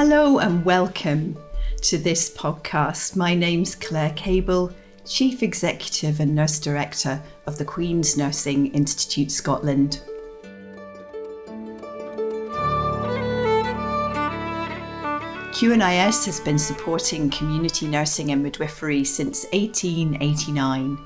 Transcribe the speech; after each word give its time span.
Hello 0.00 0.38
and 0.38 0.64
welcome 0.64 1.36
to 1.80 1.98
this 1.98 2.30
podcast. 2.30 3.16
My 3.16 3.34
name's 3.34 3.74
Clare 3.74 4.12
Cable, 4.12 4.72
Chief 5.04 5.42
Executive 5.42 6.20
and 6.20 6.36
Nurse 6.36 6.60
Director 6.60 7.20
of 7.46 7.58
the 7.58 7.64
Queen's 7.64 8.16
Nursing 8.16 8.68
Institute 8.68 9.32
Scotland. 9.32 10.00
QNIS 15.50 16.26
has 16.26 16.38
been 16.44 16.60
supporting 16.60 17.28
community 17.28 17.88
nursing 17.88 18.30
and 18.30 18.40
midwifery 18.40 19.02
since 19.02 19.46
1889. 19.52 20.96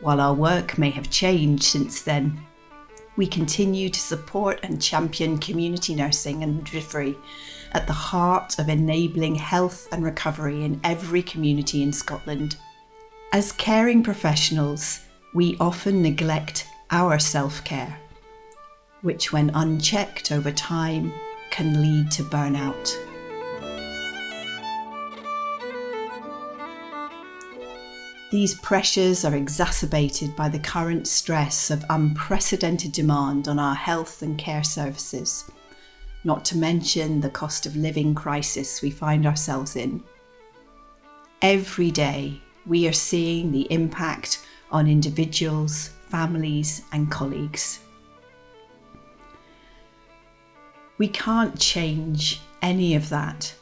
While 0.00 0.20
our 0.20 0.34
work 0.34 0.76
may 0.76 0.90
have 0.90 1.08
changed 1.08 1.62
since 1.62 2.02
then, 2.02 2.44
we 3.14 3.28
continue 3.28 3.88
to 3.90 4.00
support 4.00 4.58
and 4.64 4.82
champion 4.82 5.38
community 5.38 5.94
nursing 5.94 6.42
and 6.42 6.56
midwifery 6.56 7.16
at 7.74 7.86
the 7.86 7.92
heart 7.92 8.58
of 8.58 8.68
enabling 8.68 9.34
health 9.34 9.88
and 9.92 10.04
recovery 10.04 10.64
in 10.64 10.80
every 10.84 11.22
community 11.22 11.82
in 11.82 11.92
Scotland. 11.92 12.56
As 13.32 13.52
caring 13.52 14.02
professionals, 14.02 15.00
we 15.34 15.56
often 15.58 16.00
neglect 16.00 16.68
our 16.90 17.18
self 17.18 17.64
care, 17.64 17.98
which, 19.02 19.32
when 19.32 19.50
unchecked 19.54 20.30
over 20.30 20.52
time, 20.52 21.12
can 21.50 21.82
lead 21.82 22.10
to 22.12 22.22
burnout. 22.22 22.96
These 28.30 28.56
pressures 28.56 29.24
are 29.24 29.36
exacerbated 29.36 30.34
by 30.34 30.48
the 30.48 30.58
current 30.58 31.06
stress 31.06 31.70
of 31.70 31.84
unprecedented 31.88 32.90
demand 32.90 33.46
on 33.46 33.60
our 33.60 33.76
health 33.76 34.22
and 34.22 34.36
care 34.36 34.64
services, 34.64 35.48
not 36.24 36.44
to 36.46 36.56
mention 36.56 37.20
the 37.20 37.30
cost 37.30 37.66
of 37.66 37.76
living 37.76 38.14
crisis 38.14 38.82
we 38.82 38.90
find 38.90 39.26
ourselves 39.26 39.76
in. 39.76 40.02
Every 41.42 41.90
day, 41.90 42.40
we 42.66 42.88
are 42.88 42.92
seeing 42.92 43.52
the 43.52 43.70
impact 43.70 44.44
on 44.72 44.88
individuals, 44.88 45.90
families, 46.08 46.82
and 46.92 47.10
colleagues. 47.10 47.80
We 50.96 51.08
can't 51.08 51.58
change 51.58 52.40
any 52.62 52.94
of 52.94 53.10
that 53.10 53.54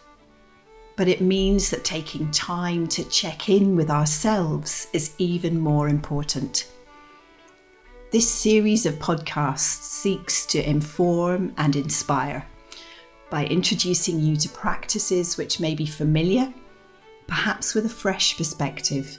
but 0.97 1.09
it 1.09 1.21
means 1.21 1.71
that 1.71 1.85
taking 1.85 2.31
time 2.31 2.87
to 2.87 3.05
check 3.05 3.49
in 3.49 3.77
with 3.77 3.91
ourselves 3.91 4.89
is 4.93 5.15
even 5.19 5.59
more 5.59 5.89
important. 5.89 6.69
This 8.11 8.31
series 8.31 8.85
of 8.85 8.97
podcasts 8.97 9.83
seeks 9.83 10.45
to 10.47 10.69
inform 10.69 11.55
and 11.57 11.75
inspire 11.77 12.47
by 13.33 13.47
introducing 13.47 14.21
you 14.21 14.37
to 14.37 14.47
practices 14.51 15.39
which 15.39 15.59
may 15.59 15.75
be 15.75 15.87
familiar, 15.87 16.53
perhaps 17.27 17.75
with 17.75 17.87
a 17.87 17.89
fresh 17.89 18.37
perspective, 18.37 19.19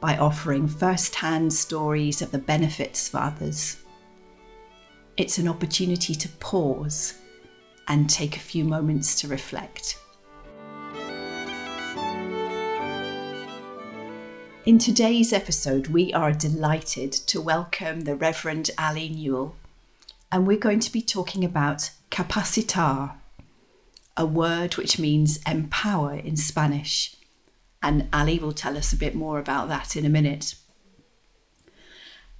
by 0.00 0.16
offering 0.16 0.68
first 0.68 1.16
hand 1.16 1.52
stories 1.52 2.22
of 2.22 2.30
the 2.30 2.38
benefits 2.38 3.08
for 3.08 3.18
others. 3.18 3.78
It's 5.16 5.38
an 5.38 5.48
opportunity 5.48 6.14
to 6.14 6.28
pause 6.28 7.18
and 7.88 8.08
take 8.08 8.36
a 8.36 8.40
few 8.40 8.62
moments 8.62 9.20
to 9.22 9.26
reflect. 9.26 9.98
In 14.66 14.78
today's 14.78 15.32
episode, 15.32 15.88
we 15.88 16.12
are 16.12 16.32
delighted 16.32 17.10
to 17.10 17.40
welcome 17.40 18.02
the 18.02 18.14
Reverend 18.14 18.70
Ali 18.78 19.08
Newell, 19.08 19.56
and 20.30 20.46
we're 20.46 20.58
going 20.58 20.78
to 20.78 20.92
be 20.92 21.02
talking 21.02 21.44
about 21.44 21.90
capacitar, 22.12 23.16
a 24.16 24.26
word 24.26 24.76
which 24.76 24.98
means 24.98 25.38
empower 25.46 26.14
in 26.14 26.36
Spanish. 26.36 27.16
And 27.82 28.08
Ali 28.12 28.38
will 28.38 28.52
tell 28.52 28.76
us 28.76 28.92
a 28.92 28.96
bit 28.96 29.14
more 29.14 29.38
about 29.38 29.68
that 29.68 29.96
in 29.96 30.04
a 30.04 30.10
minute. 30.10 30.54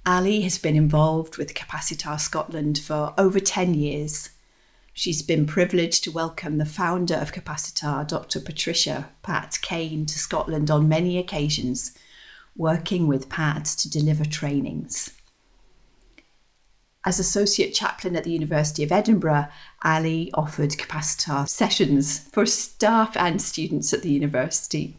Ali 0.05 0.41
has 0.41 0.57
been 0.57 0.75
involved 0.75 1.37
with 1.37 1.53
Capacitar 1.53 2.19
Scotland 2.19 2.77
for 2.77 3.13
over 3.17 3.39
10 3.39 3.73
years. 3.73 4.29
She's 4.93 5.21
been 5.21 5.45
privileged 5.45 6.03
to 6.03 6.11
welcome 6.11 6.57
the 6.57 6.65
founder 6.65 7.15
of 7.15 7.31
Capacitar, 7.31 8.07
Dr. 8.07 8.39
Patricia 8.39 9.09
Pat 9.23 9.57
Cane, 9.61 10.05
to 10.05 10.19
Scotland 10.19 10.69
on 10.69 10.89
many 10.89 11.17
occasions 11.17 11.97
working 12.55 13.07
with 13.07 13.29
PADS 13.29 13.75
to 13.77 13.89
deliver 13.89 14.25
trainings. 14.25 15.11
As 17.05 17.19
Associate 17.19 17.73
Chaplain 17.73 18.15
at 18.15 18.23
the 18.23 18.31
University 18.31 18.81
of 18.81 18.91
Edinburgh, 18.91 19.47
Ali 19.83 20.31
offered 20.33 20.71
Capacitar 20.71 21.49
sessions 21.49 22.19
for 22.31 22.45
staff 22.45 23.17
and 23.17 23.41
students 23.41 23.93
at 23.93 24.03
the 24.03 24.11
university. 24.11 24.97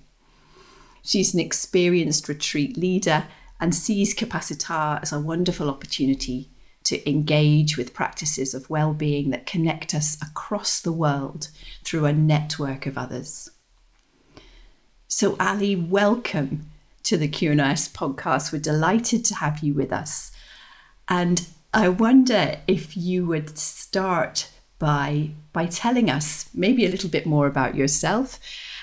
She's 1.03 1.32
an 1.32 1.41
experienced 1.41 2.28
retreat 2.28 2.76
leader 2.76 3.26
and 3.59 3.75
sees 3.75 4.15
Capacitar 4.15 5.00
as 5.00 5.12
a 5.12 5.20
wonderful 5.20 5.70
opportunity 5.70 6.50
to 6.82 7.09
engage 7.09 7.78
with 7.78 7.94
practices 7.94 8.53
of 8.53 8.69
well-being 8.69 9.31
that 9.31 9.47
connect 9.47 9.94
us 9.94 10.21
across 10.21 10.81
the 10.81 10.92
world 10.92 11.48
through 11.82 12.04
a 12.04 12.12
network 12.12 12.84
of 12.84 12.98
others. 12.98 13.50
So 15.09 15.36
Ali, 15.41 15.75
welcome 15.75 16.66
to 17.04 17.16
the 17.16 17.28
QNIS 17.28 17.92
podcast. 17.92 18.53
We're 18.53 18.59
delighted 18.59 19.25
to 19.26 19.36
have 19.36 19.60
you 19.60 19.72
with 19.72 19.92
us. 19.92 20.32
And 21.09 21.47
I 21.75 21.89
wonder 21.89 22.61
if 22.69 22.97
you 22.97 23.27
would 23.27 23.59
start 23.59 24.49
by 24.79 25.31
by 25.53 25.67
telling 25.67 26.09
us 26.09 26.49
maybe 26.55 26.87
a 26.87 26.89
little 26.89 27.11
bit 27.11 27.27
more 27.27 27.49
about 27.49 27.75
yourself 27.75 28.39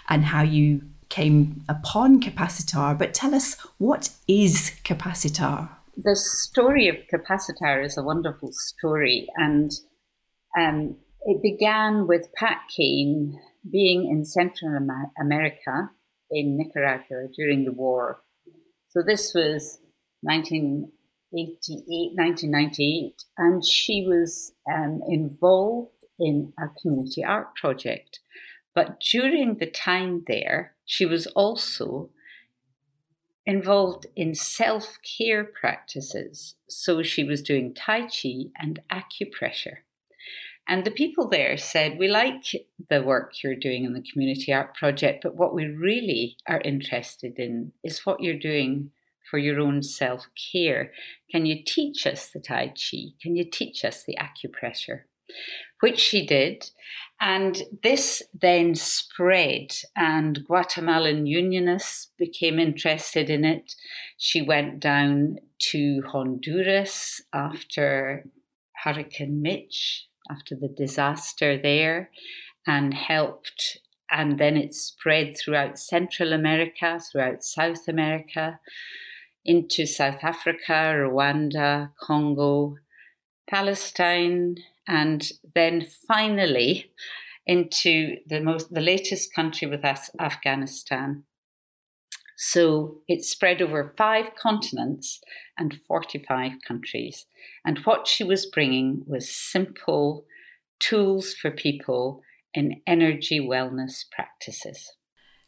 and 0.10 0.26
how 0.26 0.42
you 0.42 0.82
came 1.08 1.64
upon 1.70 2.22
Capacitar, 2.22 2.98
but 2.98 3.14
tell 3.14 3.34
us 3.34 3.56
what 3.78 4.10
is 4.28 4.74
Capacitar? 4.84 5.70
The 5.96 6.18
story 6.18 6.90
of 6.90 6.98
Capacitar 7.14 7.82
is 7.86 7.98
a 7.98 8.04
wonderful 8.04 8.52
story, 8.52 9.28
and 9.38 9.72
um, 10.60 10.98
it 11.24 11.42
began 11.42 12.08
with 12.08 12.34
Pat 12.36 12.58
Cane 12.76 13.40
being 13.72 14.10
in 14.10 14.26
Central 14.26 14.78
America 15.18 15.92
in 16.30 16.58
Nicaragua 16.58 17.28
during 17.38 17.64
the 17.64 17.72
war. 17.72 18.22
So 18.90 19.02
this 19.02 19.34
was 19.34 19.80
1988, 21.32 22.12
1998, 22.16 23.24
and 23.38 23.66
she 23.66 24.06
was 24.08 24.54
um, 24.72 25.02
involved 25.08 25.92
in 26.20 26.54
a 26.60 26.68
community 26.82 27.24
art 27.24 27.56
project. 27.56 28.20
But 28.76 29.00
during 29.00 29.58
the 29.58 29.70
time 29.70 30.24
there, 30.28 30.76
she 30.86 31.06
was 31.06 31.28
also 31.28 32.10
involved 33.46 34.06
in 34.16 34.36
self 34.36 34.98
care 35.18 35.44
practices. 35.44 36.56
So 36.70 37.04
she 37.04 37.24
was 37.24 37.42
doing 37.42 37.74
Tai 37.74 38.08
Chi 38.08 38.52
and 38.58 38.80
acupressure. 38.92 39.78
And 40.68 40.86
the 40.86 40.92
people 40.92 41.28
there 41.28 41.58
said, 41.58 41.98
We 41.98 42.08
like 42.08 42.44
the 42.90 43.02
work 43.02 43.44
you're 43.44 43.56
doing 43.56 43.84
in 43.84 43.94
the 43.94 44.06
Community 44.14 44.54
Art 44.54 44.76
Project, 44.76 45.24
but 45.24 45.36
what 45.36 45.54
we 45.54 45.66
really 45.66 46.38
are 46.48 46.62
interested 46.62 47.38
in 47.38 47.74
is 47.84 48.06
what 48.06 48.22
you're 48.22 48.38
doing 48.38 48.92
for 49.32 49.40
your 49.40 49.60
own 49.60 49.82
self 49.82 50.28
care. 50.52 50.92
Can 51.32 51.46
you 51.48 51.64
teach 51.66 52.06
us 52.06 52.30
the 52.30 52.42
Tai 52.42 52.68
Chi? 52.68 53.14
Can 53.22 53.36
you 53.36 53.46
teach 53.50 53.84
us 53.84 54.04
the 54.04 54.18
acupressure? 54.20 55.04
Which 55.80 56.00
she 56.00 56.26
did. 56.28 56.70
And 57.22 57.64
this 57.82 58.22
then 58.34 58.76
spread, 58.76 59.72
and 59.96 60.44
Guatemalan 60.46 61.26
Unionists 61.26 62.10
became 62.18 62.60
interested 62.60 63.30
in 63.30 63.46
it. 63.46 63.76
She 64.18 64.42
went 64.42 64.80
down 64.82 65.38
to 65.72 66.02
Honduras 66.12 67.22
after 67.34 68.26
Hurricane 68.84 69.42
Mitch 69.42 70.08
after 70.30 70.56
the 70.56 70.68
disaster 70.68 71.60
there 71.62 72.10
and 72.66 72.94
helped. 72.94 73.80
And 74.10 74.40
then 74.40 74.58
it 74.58 74.74
spread 74.74 75.38
throughout 75.38 75.80
Central 75.80 76.34
America, 76.34 77.00
throughout 77.00 77.44
South 77.44 77.88
America, 77.88 78.60
into 79.46 79.86
South 79.86 80.24
Africa, 80.24 80.94
Rwanda, 80.96 81.92
Congo, 82.00 82.76
Palestine, 83.50 84.58
and 84.88 85.32
then 85.56 85.86
finally 86.08 86.92
into 87.46 88.18
the 88.28 88.40
most 88.40 88.74
the 88.74 88.82
latest 88.82 89.34
country 89.34 89.68
with 89.68 89.84
us, 89.84 90.10
Afghanistan. 90.20 91.24
So 92.38 93.02
it 93.08 93.24
spread 93.24 93.62
over 93.62 93.94
five 93.98 94.36
continents 94.36 95.22
and 95.60 95.80
45 95.88 96.54
countries. 96.68 97.28
And 97.64 97.78
what 97.80 98.08
she 98.08 98.24
was 98.24 98.48
bringing 98.48 99.04
was 99.06 99.30
simple 99.30 100.26
tools 100.80 101.36
for 101.36 101.52
people 101.52 102.24
in 102.54 102.82
energy 102.88 103.40
wellness 103.40 104.06
practices. 104.12 104.92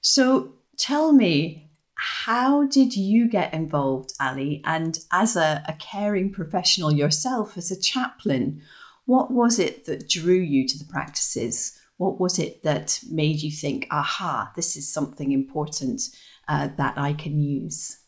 So 0.01 0.53
tell 0.77 1.13
me, 1.13 1.71
how 1.95 2.65
did 2.65 2.95
you 2.95 3.29
get 3.29 3.53
involved, 3.53 4.13
Ali? 4.19 4.61
And 4.65 4.99
as 5.11 5.35
a, 5.35 5.63
a 5.67 5.73
caring 5.73 6.31
professional 6.31 6.91
yourself, 6.91 7.57
as 7.57 7.71
a 7.71 7.79
chaplain, 7.79 8.61
what 9.05 9.31
was 9.31 9.59
it 9.59 9.85
that 9.85 10.09
drew 10.09 10.39
you 10.39 10.67
to 10.67 10.77
the 10.77 10.85
practices? 10.85 11.79
What 11.97 12.19
was 12.19 12.39
it 12.39 12.63
that 12.63 12.99
made 13.09 13.41
you 13.41 13.51
think, 13.51 13.87
aha, 13.91 14.51
this 14.55 14.75
is 14.75 14.91
something 14.91 15.31
important 15.31 16.01
uh, 16.47 16.69
that 16.77 16.97
I 16.97 17.13
can 17.13 17.39
use? 17.39 17.99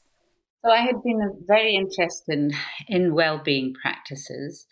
So 0.63 0.71
I 0.71 0.81
had 0.81 1.03
been 1.03 1.21
very 1.45 1.75
interested 1.75 2.33
in, 2.33 2.51
in 2.87 3.13
well-being 3.13 3.75
practices, 3.79 4.65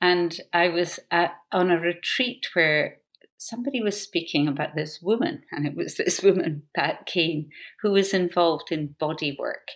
and 0.00 0.36
I 0.52 0.68
was 0.68 0.98
at, 1.10 1.34
on 1.52 1.70
a 1.70 1.78
retreat 1.78 2.48
where 2.54 2.96
somebody 3.38 3.80
was 3.80 4.00
speaking 4.00 4.48
about 4.48 4.74
this 4.74 5.00
woman, 5.00 5.42
and 5.50 5.66
it 5.66 5.74
was 5.74 5.94
this 5.96 6.22
woman, 6.22 6.64
Pat 6.76 7.06
Cane, 7.06 7.50
who 7.80 7.92
was 7.92 8.12
involved 8.12 8.70
in 8.70 8.94
body 8.98 9.34
work. 9.38 9.68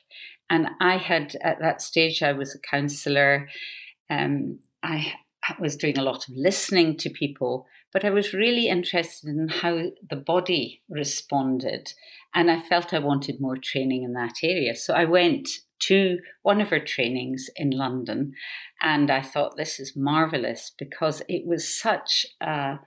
And 0.50 0.68
I 0.80 0.98
had, 0.98 1.34
at 1.42 1.60
that 1.60 1.80
stage, 1.80 2.22
I 2.22 2.32
was 2.32 2.54
a 2.54 2.58
counsellor. 2.58 3.48
Um, 4.10 4.58
I 4.82 5.14
was 5.58 5.76
doing 5.76 5.96
a 5.96 6.02
lot 6.02 6.28
of 6.28 6.34
listening 6.36 6.98
to 6.98 7.08
people, 7.08 7.66
but 7.92 8.04
I 8.04 8.10
was 8.10 8.34
really 8.34 8.68
interested 8.68 9.30
in 9.30 9.48
how 9.48 9.90
the 10.08 10.16
body 10.16 10.82
responded. 10.90 11.94
And 12.34 12.50
I 12.50 12.60
felt 12.60 12.92
I 12.92 12.98
wanted 12.98 13.40
more 13.40 13.56
training 13.56 14.02
in 14.02 14.12
that 14.12 14.36
area. 14.42 14.74
So 14.74 14.92
I 14.92 15.04
went 15.04 15.48
to 15.84 16.18
one 16.42 16.60
of 16.60 16.68
her 16.68 16.78
trainings 16.78 17.48
in 17.56 17.70
London, 17.70 18.34
and 18.80 19.10
I 19.10 19.20
thought 19.20 19.56
this 19.56 19.80
is 19.80 19.96
marvelous 19.96 20.70
because 20.78 21.22
it 21.28 21.46
was 21.46 21.66
such 21.66 22.24
a, 22.40 22.78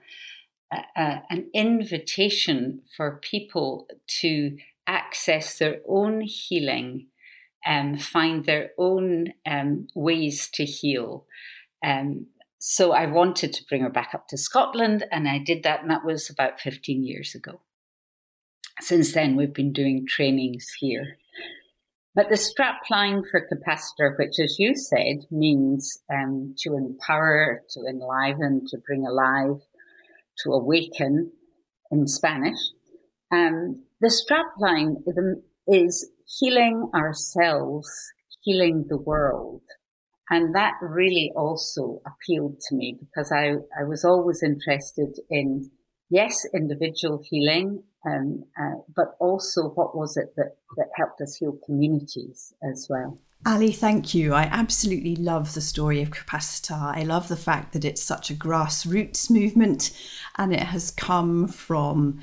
a, 0.72 1.22
an 1.30 1.50
invitation 1.54 2.82
for 2.96 3.20
people 3.22 3.86
to 4.20 4.56
access 4.86 5.58
their 5.58 5.80
own 5.88 6.20
healing 6.20 7.08
and 7.64 7.94
um, 7.94 7.98
find 7.98 8.44
their 8.44 8.70
own 8.78 9.32
um, 9.44 9.88
ways 9.94 10.48
to 10.54 10.64
heal. 10.64 11.26
Um, 11.84 12.26
so 12.58 12.92
I 12.92 13.06
wanted 13.06 13.52
to 13.54 13.64
bring 13.68 13.82
her 13.82 13.90
back 13.90 14.12
up 14.14 14.28
to 14.28 14.38
Scotland, 14.38 15.04
and 15.10 15.28
I 15.28 15.38
did 15.38 15.64
that, 15.64 15.82
and 15.82 15.90
that 15.90 16.04
was 16.04 16.30
about 16.30 16.60
15 16.60 17.04
years 17.04 17.34
ago. 17.34 17.60
Since 18.80 19.14
then, 19.14 19.36
we've 19.36 19.52
been 19.52 19.72
doing 19.72 20.06
trainings 20.06 20.68
here. 20.78 21.18
But 22.14 22.30
the 22.30 22.36
strap 22.36 22.80
line 22.90 23.24
for 23.30 23.46
capacitar, 23.46 24.16
which, 24.18 24.38
as 24.42 24.56
you 24.58 24.74
said, 24.74 25.26
means 25.30 25.98
um, 26.10 26.54
to 26.60 26.74
empower, 26.74 27.62
to 27.70 27.80
enliven, 27.80 28.64
to 28.68 28.78
bring 28.86 29.06
alive, 29.06 29.60
to 30.42 30.50
awaken 30.50 31.32
in 31.90 32.06
Spanish. 32.06 32.58
Um, 33.32 33.84
the 34.00 34.08
strapline 34.08 34.96
is 35.66 36.10
healing 36.38 36.90
ourselves, 36.94 37.88
healing 38.42 38.86
the 38.88 38.98
world. 38.98 39.62
And 40.28 40.54
that 40.54 40.74
really 40.82 41.32
also 41.36 42.00
appealed 42.04 42.60
to 42.68 42.74
me 42.74 42.98
because 42.98 43.30
I, 43.30 43.54
I 43.78 43.84
was 43.84 44.04
always 44.04 44.42
interested 44.42 45.14
in, 45.30 45.70
yes, 46.10 46.46
individual 46.54 47.22
healing, 47.24 47.82
um, 48.06 48.44
uh, 48.60 48.80
but 48.94 49.16
also 49.18 49.68
what 49.70 49.96
was 49.96 50.16
it 50.16 50.34
that, 50.36 50.56
that 50.76 50.88
helped 50.94 51.20
us 51.20 51.36
heal 51.36 51.58
communities 51.64 52.54
as 52.62 52.86
well. 52.88 53.18
Ali, 53.44 53.70
thank 53.70 54.14
you. 54.14 54.32
I 54.32 54.44
absolutely 54.44 55.14
love 55.14 55.54
the 55.54 55.60
story 55.60 56.02
of 56.02 56.10
Capacitar. 56.10 56.96
I 56.96 57.02
love 57.02 57.28
the 57.28 57.36
fact 57.36 57.72
that 57.72 57.84
it's 57.84 58.02
such 58.02 58.30
a 58.30 58.34
grassroots 58.34 59.30
movement 59.30 59.90
and 60.36 60.52
it 60.52 60.60
has 60.60 60.90
come 60.90 61.46
from 61.46 62.20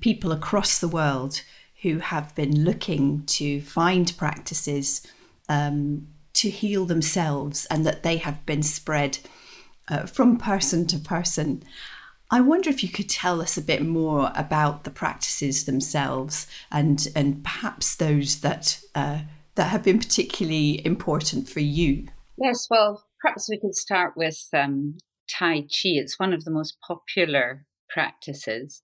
people 0.00 0.32
across 0.32 0.78
the 0.78 0.88
world 0.88 1.42
who 1.82 1.98
have 1.98 2.34
been 2.34 2.64
looking 2.64 3.24
to 3.26 3.60
find 3.60 4.12
practices 4.16 5.06
um, 5.48 6.06
to 6.34 6.50
heal 6.50 6.86
themselves 6.86 7.66
and 7.66 7.86
that 7.86 8.02
they 8.02 8.18
have 8.18 8.44
been 8.46 8.62
spread 8.62 9.18
uh, 9.88 10.06
from 10.06 10.38
person 10.38 10.86
to 10.86 10.98
person. 10.98 11.62
I 12.32 12.40
wonder 12.40 12.70
if 12.70 12.82
you 12.82 12.88
could 12.88 13.10
tell 13.10 13.42
us 13.42 13.58
a 13.58 13.62
bit 13.62 13.84
more 13.84 14.32
about 14.34 14.84
the 14.84 14.90
practices 14.90 15.66
themselves 15.66 16.46
and 16.70 17.06
and 17.14 17.44
perhaps 17.44 17.94
those 17.94 18.40
that 18.40 18.80
uh, 18.94 19.20
that 19.54 19.68
have 19.68 19.82
been 19.82 19.98
particularly 19.98 20.84
important 20.84 21.46
for 21.46 21.60
you. 21.60 22.08
Yes, 22.38 22.66
well, 22.70 23.04
perhaps 23.20 23.50
we 23.50 23.60
could 23.60 23.74
start 23.74 24.14
with 24.16 24.48
um, 24.54 24.94
Tai 25.30 25.60
Chi. 25.60 25.90
It's 26.00 26.18
one 26.18 26.32
of 26.32 26.44
the 26.44 26.50
most 26.50 26.78
popular 26.80 27.66
practices, 27.90 28.80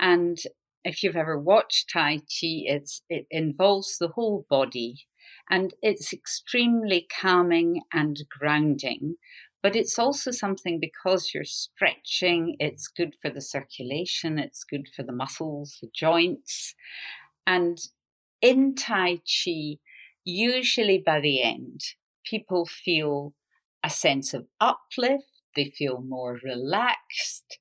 and 0.00 0.36
if 0.82 1.04
you've 1.04 1.14
ever 1.14 1.38
watched 1.38 1.90
Tai 1.92 2.16
Chi, 2.16 2.64
it's 2.66 3.02
it 3.08 3.26
involves 3.30 3.98
the 3.98 4.08
whole 4.08 4.46
body 4.50 5.06
and 5.48 5.74
it's 5.82 6.12
extremely 6.12 7.06
calming 7.20 7.82
and 7.92 8.20
grounding. 8.38 9.16
But 9.62 9.76
it's 9.76 9.98
also 9.98 10.30
something 10.30 10.80
because 10.80 11.32
you're 11.34 11.44
stretching, 11.44 12.56
it's 12.58 12.88
good 12.88 13.14
for 13.20 13.30
the 13.30 13.42
circulation, 13.42 14.38
it's 14.38 14.64
good 14.64 14.88
for 14.94 15.02
the 15.02 15.12
muscles, 15.12 15.78
the 15.82 15.88
joints. 15.94 16.74
And 17.46 17.78
in 18.40 18.74
Tai 18.74 19.16
Chi, 19.16 19.76
usually 20.24 20.98
by 21.04 21.20
the 21.20 21.42
end, 21.42 21.80
people 22.24 22.64
feel 22.64 23.34
a 23.84 23.90
sense 23.90 24.32
of 24.32 24.46
uplift, 24.60 25.42
they 25.56 25.72
feel 25.76 26.00
more 26.00 26.38
relaxed, 26.42 27.58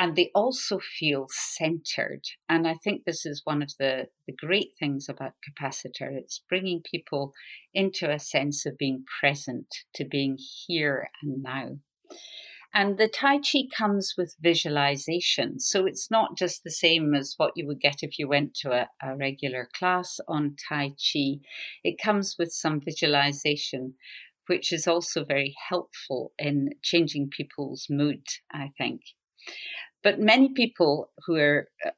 and 0.00 0.16
they 0.16 0.30
also 0.34 0.78
feel 0.78 1.26
centered. 1.28 2.22
And 2.48 2.66
I 2.66 2.72
think 2.82 3.04
this 3.04 3.26
is 3.26 3.42
one 3.44 3.60
of 3.60 3.74
the, 3.78 4.08
the 4.26 4.32
great 4.32 4.70
things 4.78 5.10
about 5.10 5.34
capacitar. 5.46 6.10
It's 6.12 6.40
bringing 6.48 6.80
people 6.80 7.34
into 7.74 8.10
a 8.10 8.18
sense 8.18 8.64
of 8.64 8.78
being 8.78 9.04
present, 9.20 9.66
to 9.96 10.06
being 10.06 10.38
here 10.38 11.10
and 11.22 11.42
now. 11.42 11.76
And 12.72 12.96
the 12.96 13.08
Tai 13.08 13.40
Chi 13.40 13.64
comes 13.76 14.14
with 14.16 14.36
visualization. 14.40 15.60
So 15.60 15.84
it's 15.84 16.10
not 16.10 16.34
just 16.34 16.64
the 16.64 16.70
same 16.70 17.14
as 17.14 17.34
what 17.36 17.52
you 17.54 17.66
would 17.66 17.80
get 17.80 18.02
if 18.02 18.18
you 18.18 18.26
went 18.26 18.54
to 18.62 18.72
a, 18.72 18.88
a 19.02 19.14
regular 19.14 19.68
class 19.74 20.18
on 20.26 20.56
Tai 20.66 20.92
Chi. 20.92 21.40
It 21.84 22.00
comes 22.02 22.36
with 22.38 22.52
some 22.52 22.80
visualization, 22.80 23.96
which 24.46 24.72
is 24.72 24.86
also 24.86 25.26
very 25.26 25.54
helpful 25.68 26.32
in 26.38 26.70
changing 26.80 27.28
people's 27.28 27.88
mood, 27.90 28.22
I 28.50 28.70
think. 28.78 29.02
But 30.02 30.20
many 30.20 30.48
people 30.48 31.10
who 31.26 31.36
are 31.36 31.68
uh, 31.84 31.90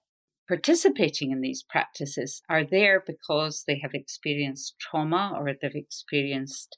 participating 0.49 1.31
in 1.31 1.41
these 1.41 1.63
practices 1.63 2.43
are 2.49 2.65
there 2.65 3.03
because 3.07 3.65
they 3.67 3.79
have 3.79 3.95
experienced 3.95 4.75
trauma 4.79 5.35
or 5.39 5.53
they've 5.53 5.75
experienced 5.75 6.77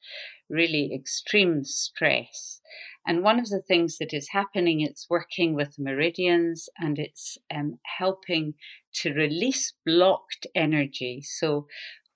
really 0.51 0.95
extreme 0.95 1.65
stress. 1.65 2.61
And 3.07 3.23
one 3.23 3.39
of 3.39 3.49
the 3.49 3.61
things 3.61 3.99
that 3.99 4.15
is 4.15 4.29
happening, 4.31 4.81
it's 4.81 5.11
working 5.11 5.55
with 5.55 5.79
meridians 5.79 6.69
and 6.79 6.99
it's 6.99 7.39
um, 7.55 7.79
helping 7.99 8.55
to 8.95 9.13
release 9.13 9.73
blocked 9.85 10.47
energy. 10.55 11.23
So 11.23 11.67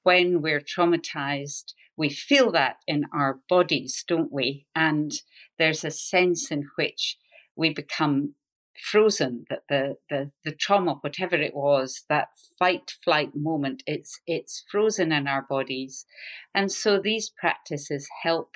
when 0.03 0.41
we're 0.41 0.61
traumatized, 0.61 1.73
we 1.97 2.09
feel 2.09 2.53
that 2.53 2.77
in 2.87 3.05
our 3.13 3.41
bodies, 3.49 4.05
don't 4.07 4.33
we? 4.33 4.67
And 4.75 5.13
there's 5.59 5.85
a 5.85 5.91
sense 5.91 6.51
in 6.51 6.69
which 6.77 7.19
we 7.57 7.75
become 7.75 8.35
frozen 8.79 9.45
that 9.51 9.63
the, 9.69 9.97
the 10.09 10.31
the 10.45 10.53
trauma 10.53 10.95
whatever 11.01 11.37
it 11.37 11.55
was 11.55 12.05
that 12.09 12.29
fight 12.59 12.93
flight 13.05 13.31
moment 13.35 13.83
it's 13.87 14.21
it's 14.27 14.65
frozen 14.71 15.13
in 15.13 15.27
our 15.27 15.43
bodies. 15.43 16.07
And 16.55 16.71
so 16.71 17.01
these 17.01 17.31
practices 17.31 18.09
help 18.23 18.53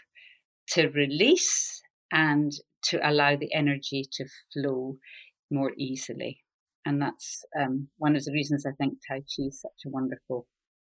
to 0.69 0.89
release 0.89 1.83
and 2.13 2.53
to 2.85 2.99
allow 3.09 3.37
the 3.37 3.53
energy 3.53 4.05
to 4.13 4.27
flow 4.53 4.99
more 5.51 5.73
easily. 5.77 6.41
And 6.85 7.01
that's 7.01 7.45
um, 7.59 7.89
one 7.99 8.17
of 8.17 8.25
the 8.25 8.33
reasons 8.33 8.67
i 8.67 8.73
think 8.73 8.99
tai 9.07 9.21
chi 9.21 9.47
is 9.49 9.61
such 9.61 9.87
a 9.87 9.91
wonderful 9.91 10.47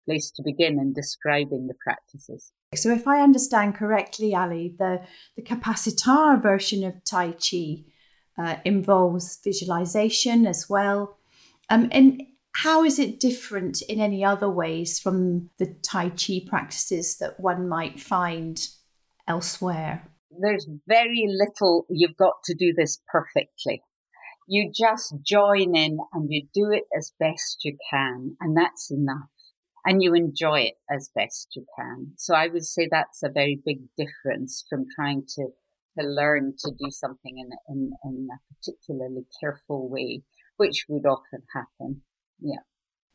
place 0.06 0.30
to 0.30 0.42
begin 0.42 0.78
in 0.78 0.92
describing 0.94 1.66
the 1.66 1.74
practices. 1.84 2.52
So 2.74 2.90
if 2.90 3.06
i 3.06 3.20
understand 3.20 3.74
correctly 3.74 4.34
ali 4.34 4.74
the 4.78 5.02
the 5.36 5.42
capacitar 5.42 6.42
version 6.42 6.82
of 6.84 7.04
tai 7.04 7.32
chi 7.32 7.84
uh, 8.38 8.56
involves 8.64 9.38
visualization 9.42 10.46
as 10.46 10.68
well. 10.68 11.18
Um, 11.70 11.88
and 11.92 12.22
how 12.54 12.84
is 12.84 12.98
it 12.98 13.20
different 13.20 13.82
in 13.82 14.00
any 14.00 14.24
other 14.24 14.48
ways 14.48 14.98
from 14.98 15.50
the 15.58 15.66
Tai 15.82 16.10
Chi 16.10 16.40
practices 16.46 17.18
that 17.18 17.38
one 17.38 17.68
might 17.68 18.00
find 18.00 18.58
elsewhere? 19.26 20.08
There's 20.40 20.68
very 20.86 21.26
little 21.28 21.86
you've 21.90 22.16
got 22.16 22.34
to 22.44 22.54
do 22.54 22.72
this 22.76 23.00
perfectly. 23.10 23.82
You 24.46 24.72
just 24.74 25.14
join 25.22 25.76
in 25.76 25.98
and 26.12 26.28
you 26.30 26.46
do 26.54 26.70
it 26.72 26.84
as 26.96 27.12
best 27.20 27.64
you 27.64 27.76
can, 27.90 28.36
and 28.40 28.56
that's 28.56 28.90
enough. 28.90 29.28
And 29.84 30.02
you 30.02 30.14
enjoy 30.14 30.60
it 30.60 30.74
as 30.90 31.10
best 31.14 31.48
you 31.54 31.64
can. 31.78 32.12
So 32.16 32.34
I 32.34 32.48
would 32.48 32.64
say 32.64 32.88
that's 32.90 33.22
a 33.22 33.30
very 33.30 33.60
big 33.64 33.80
difference 33.96 34.64
from 34.68 34.86
trying 34.94 35.24
to 35.36 35.48
to 35.98 36.06
learn 36.06 36.54
to 36.58 36.70
do 36.70 36.90
something 36.90 37.38
in, 37.38 37.50
in, 37.68 37.90
in 38.04 38.28
a 38.32 38.38
particularly 38.54 39.24
careful 39.40 39.88
way, 39.88 40.22
which 40.56 40.84
would 40.88 41.06
often 41.06 41.42
happen. 41.54 42.02
Yeah. 42.40 42.62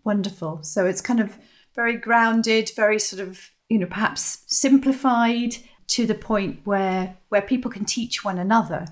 Wonderful. 0.03 0.63
So 0.63 0.85
it's 0.85 1.01
kind 1.01 1.19
of 1.19 1.37
very 1.75 1.97
grounded, 1.97 2.71
very 2.75 2.99
sort 2.99 3.21
of, 3.21 3.51
you 3.69 3.79
know, 3.79 3.87
perhaps 3.87 4.43
simplified 4.47 5.55
to 5.87 6.05
the 6.05 6.15
point 6.15 6.61
where 6.65 7.17
where 7.29 7.41
people 7.41 7.71
can 7.71 7.85
teach 7.85 8.23
one 8.23 8.39
another. 8.39 8.85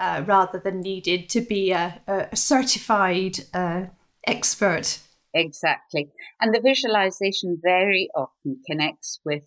uh, 0.00 0.22
rather 0.26 0.58
than 0.58 0.80
needed 0.80 1.28
to 1.28 1.42
be 1.42 1.70
a, 1.72 2.00
a 2.08 2.34
certified 2.34 3.40
uh, 3.52 3.84
expert. 4.26 4.98
Exactly. 5.34 6.08
And 6.40 6.54
the 6.54 6.60
visualization 6.60 7.58
very 7.62 8.08
often 8.16 8.62
connects 8.66 9.20
with 9.24 9.44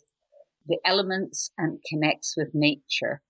the 0.68 0.78
elements 0.86 1.50
and 1.58 1.80
connects 1.90 2.36
with 2.38 2.50
nature. 2.54 3.22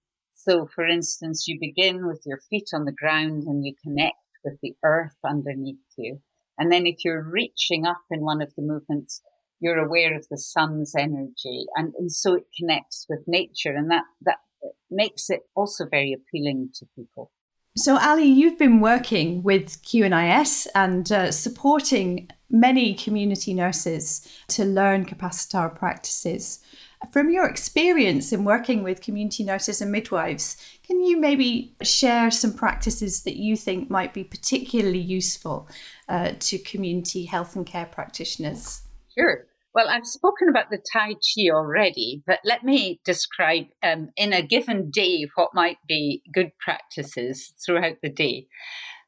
So, 0.45 0.67
for 0.75 0.85
instance, 0.85 1.47
you 1.47 1.57
begin 1.57 2.05
with 2.05 2.23
your 2.25 2.39
feet 2.49 2.69
on 2.73 2.83
the 2.83 2.91
ground 2.91 3.43
and 3.43 3.65
you 3.65 3.73
connect 3.81 4.17
with 4.43 4.59
the 4.61 4.75
earth 4.83 5.15
underneath 5.25 5.77
you. 5.97 6.19
And 6.57 6.69
then 6.69 6.85
if 6.85 7.05
you're 7.05 7.23
reaching 7.23 7.85
up 7.85 8.01
in 8.11 8.21
one 8.21 8.41
of 8.41 8.53
the 8.55 8.61
movements, 8.61 9.21
you're 9.61 9.79
aware 9.79 10.15
of 10.15 10.27
the 10.29 10.37
sun's 10.37 10.93
energy. 10.97 11.65
And, 11.77 11.93
and 11.97 12.11
so 12.11 12.35
it 12.35 12.43
connects 12.59 13.05
with 13.07 13.21
nature 13.25 13.73
and 13.73 13.89
that, 13.89 14.03
that 14.23 14.39
makes 14.91 15.29
it 15.29 15.41
also 15.55 15.85
very 15.89 16.13
appealing 16.13 16.71
to 16.75 16.85
people. 16.93 17.31
So, 17.75 17.97
Ali, 17.97 18.25
you've 18.25 18.59
been 18.59 18.81
working 18.81 19.41
with 19.41 19.81
QNIS 19.81 20.67
and 20.75 21.11
uh, 21.11 21.31
supporting 21.31 22.29
many 22.49 22.93
community 22.93 23.53
nurses 23.53 24.27
to 24.49 24.63
learn 24.63 25.05
capacitar 25.05 25.73
practices. 25.73 26.59
From 27.11 27.29
your 27.29 27.47
experience 27.47 28.31
in 28.31 28.43
working 28.43 28.81
with 28.81 29.01
community 29.01 29.43
nurses 29.43 29.81
and 29.81 29.91
midwives, 29.91 30.57
can 30.87 31.03
you 31.03 31.19
maybe 31.19 31.75
share 31.81 32.31
some 32.31 32.53
practices 32.53 33.23
that 33.23 33.35
you 33.35 33.57
think 33.57 33.89
might 33.89 34.13
be 34.13 34.23
particularly 34.23 34.99
useful 34.99 35.67
uh, 36.07 36.31
to 36.39 36.57
community 36.59 37.25
health 37.25 37.55
and 37.55 37.65
care 37.65 37.85
practitioners? 37.85 38.81
Sure. 39.17 39.45
Well, 39.75 39.89
I've 39.89 40.05
spoken 40.05 40.49
about 40.49 40.69
the 40.69 40.77
Tai 40.93 41.13
Chi 41.13 41.49
already, 41.51 42.21
but 42.27 42.39
let 42.45 42.63
me 42.63 43.01
describe 43.03 43.65
um, 43.81 44.09
in 44.15 44.31
a 44.31 44.45
given 44.45 44.91
day 44.91 45.27
what 45.33 45.55
might 45.55 45.77
be 45.87 46.21
good 46.31 46.51
practices 46.59 47.53
throughout 47.63 47.97
the 48.03 48.09
day. 48.09 48.47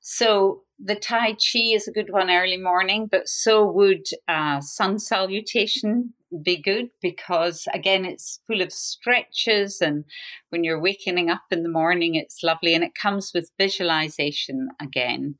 So, 0.01 0.63
the 0.83 0.95
Tai 0.95 1.33
Chi 1.33 1.73
is 1.73 1.87
a 1.87 1.91
good 1.91 2.11
one 2.11 2.29
early 2.29 2.57
morning, 2.57 3.07
but 3.09 3.29
so 3.29 3.65
would 3.65 4.07
uh, 4.27 4.59
sun 4.59 4.99
salutation 4.99 6.14
be 6.43 6.61
good 6.61 6.89
because 7.01 7.67
again 7.73 8.05
it's 8.05 8.39
full 8.47 8.61
of 8.61 8.71
stretches 8.71 9.79
and 9.81 10.05
when 10.49 10.63
you're 10.63 10.79
waking 10.79 11.29
up 11.29 11.43
in 11.51 11.63
the 11.63 11.69
morning 11.69 12.15
it's 12.15 12.43
lovely 12.43 12.73
and 12.73 12.83
it 12.83 12.95
comes 12.99 13.31
with 13.33 13.51
visualization 13.57 14.69
again 14.81 15.35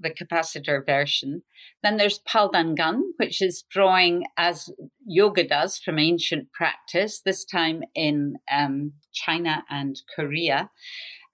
the 0.00 0.10
capacitar 0.10 0.84
version 0.84 1.42
then 1.82 1.96
there's 1.96 2.20
Pal 2.20 2.50
Dan 2.50 2.74
Gum 2.74 3.14
which 3.16 3.42
is 3.42 3.64
drawing 3.70 4.24
as 4.36 4.70
yoga 5.04 5.46
does 5.46 5.78
from 5.78 5.98
ancient 5.98 6.52
practice 6.52 7.20
this 7.24 7.44
time 7.44 7.82
in 7.94 8.36
um, 8.50 8.92
china 9.12 9.64
and 9.68 10.00
korea 10.14 10.70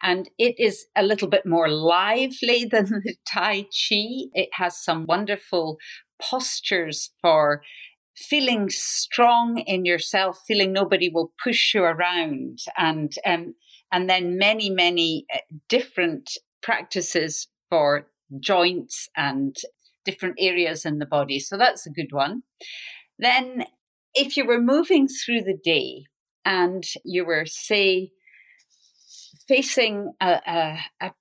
and 0.03 0.29
it 0.39 0.55
is 0.59 0.87
a 0.95 1.03
little 1.03 1.29
bit 1.29 1.47
more 1.47 1.69
lively 1.69 2.65
than 2.71 2.85
the 3.05 3.17
Tai 3.27 3.63
Chi. 3.63 4.29
It 4.35 4.51
has 4.53 4.77
some 4.77 5.07
wonderful 5.07 5.79
postures 6.21 7.11
for 7.21 7.63
feeling 8.16 8.71
strong 8.71 9.59
in 9.59 9.85
yourself, 9.85 10.40
feeling 10.47 10.73
nobody 10.73 11.09
will 11.09 11.33
push 11.42 11.75
you 11.75 11.83
around, 11.83 12.61
and 12.76 13.12
um, 13.26 13.54
and 13.92 14.09
then 14.09 14.38
many 14.38 14.71
many 14.71 15.26
uh, 15.33 15.38
different 15.68 16.38
practices 16.62 17.49
for 17.68 18.06
joints 18.40 19.09
and 19.16 19.56
different 20.04 20.37
areas 20.38 20.85
in 20.85 20.99
the 20.99 21.06
body. 21.06 21.38
So 21.38 21.56
that's 21.56 21.87
a 21.87 21.90
good 21.90 22.12
one. 22.12 22.42
Then, 23.18 23.64
if 24.14 24.37
you 24.37 24.47
were 24.47 24.61
moving 24.61 25.09
through 25.09 25.42
the 25.42 25.59
day 25.62 26.04
and 26.44 26.85
you 27.04 27.25
were, 27.25 27.47
say, 27.47 28.11
facing 29.49 30.12
a, 30.21 30.40
a, 30.47 30.78
a 31.00 31.12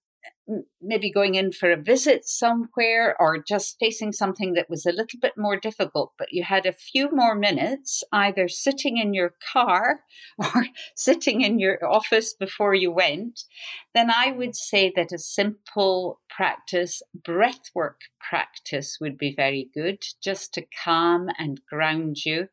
maybe 0.81 1.09
going 1.11 1.35
in 1.35 1.51
for 1.51 1.71
a 1.71 1.77
visit 1.77 2.25
somewhere 2.25 3.15
or 3.19 3.37
just 3.37 3.77
facing 3.79 4.11
something 4.11 4.53
that 4.53 4.69
was 4.69 4.85
a 4.85 4.91
little 4.91 5.19
bit 5.21 5.33
more 5.37 5.57
difficult, 5.57 6.11
but 6.17 6.27
you 6.31 6.43
had 6.43 6.65
a 6.65 6.73
few 6.73 7.09
more 7.11 7.35
minutes 7.35 8.03
either 8.11 8.47
sitting 8.47 8.97
in 8.97 9.13
your 9.13 9.33
car 9.53 10.01
or 10.37 10.65
sitting 10.95 11.41
in 11.41 11.59
your 11.59 11.79
office 11.85 12.33
before 12.33 12.73
you 12.73 12.91
went, 12.91 13.43
then 13.93 14.09
I 14.09 14.31
would 14.31 14.55
say 14.55 14.91
that 14.95 15.11
a 15.13 15.17
simple 15.17 16.19
practice, 16.35 17.01
breathwork 17.17 17.95
practice, 18.19 18.97
would 18.99 19.17
be 19.17 19.33
very 19.35 19.69
good 19.73 20.03
just 20.21 20.53
to 20.53 20.65
calm 20.83 21.27
and 21.37 21.61
ground 21.69 22.25
you. 22.25 22.47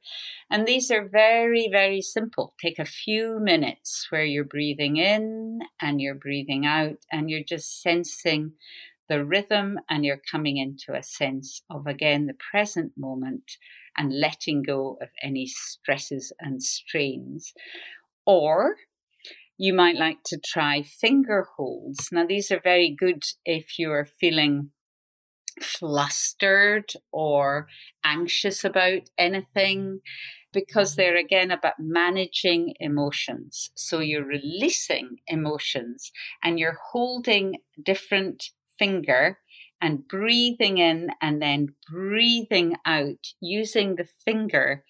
And 0.50 0.66
these 0.66 0.90
are 0.90 1.04
very, 1.04 1.68
very 1.70 2.02
simple. 2.02 2.54
Take 2.61 2.78
a 2.78 2.85
few 2.85 3.38
minutes 3.40 4.06
where 4.11 4.25
you're 4.25 4.44
breathing 4.44 4.97
in 4.97 5.61
and 5.80 6.00
you're 6.00 6.14
breathing 6.14 6.66
out, 6.66 6.99
and 7.11 7.30
you're 7.30 7.44
just 7.47 7.80
sensing 7.83 8.53
the 9.09 9.25
rhythm, 9.25 9.79
and 9.89 10.05
you're 10.05 10.21
coming 10.31 10.57
into 10.57 10.97
a 10.97 11.03
sense 11.03 11.63
of 11.69 11.87
again 11.87 12.27
the 12.27 12.37
present 12.51 12.93
moment 12.97 13.53
and 13.97 14.13
letting 14.19 14.63
go 14.63 14.99
of 15.03 15.09
any 15.23 15.47
stresses 15.47 16.33
and 16.39 16.63
strains. 16.63 17.53
Or 18.25 18.77
you 19.59 19.75
might 19.75 19.97
like 19.97 20.23
to 20.27 20.39
try 20.39 20.83
finger 20.83 21.47
holds. 21.57 22.09
Now, 22.13 22.25
these 22.25 22.51
are 22.51 22.61
very 22.61 22.95
good 22.97 23.25
if 23.45 23.79
you're 23.79 24.09
feeling 24.19 24.71
flustered 25.61 26.93
or 27.13 27.67
anxious 28.05 28.65
about 28.65 29.11
anything 29.19 30.01
because 30.52 30.97
they're 30.97 31.16
again 31.16 31.50
about 31.50 31.75
managing 31.78 32.75
emotions. 32.80 33.71
So 33.75 34.00
you're 34.00 34.25
releasing 34.25 35.19
emotions 35.26 36.12
and 36.42 36.59
you're 36.59 36.78
holding 36.92 37.59
different 37.83 38.50
finger 38.78 39.38
and 39.80 40.07
breathing 40.07 40.78
in 40.78 41.11
and 41.23 41.40
then 41.40 41.75
breathing 41.90 42.76
out 42.85 43.28
using 43.40 43.97
the 43.97 44.09
finger 44.25 44.85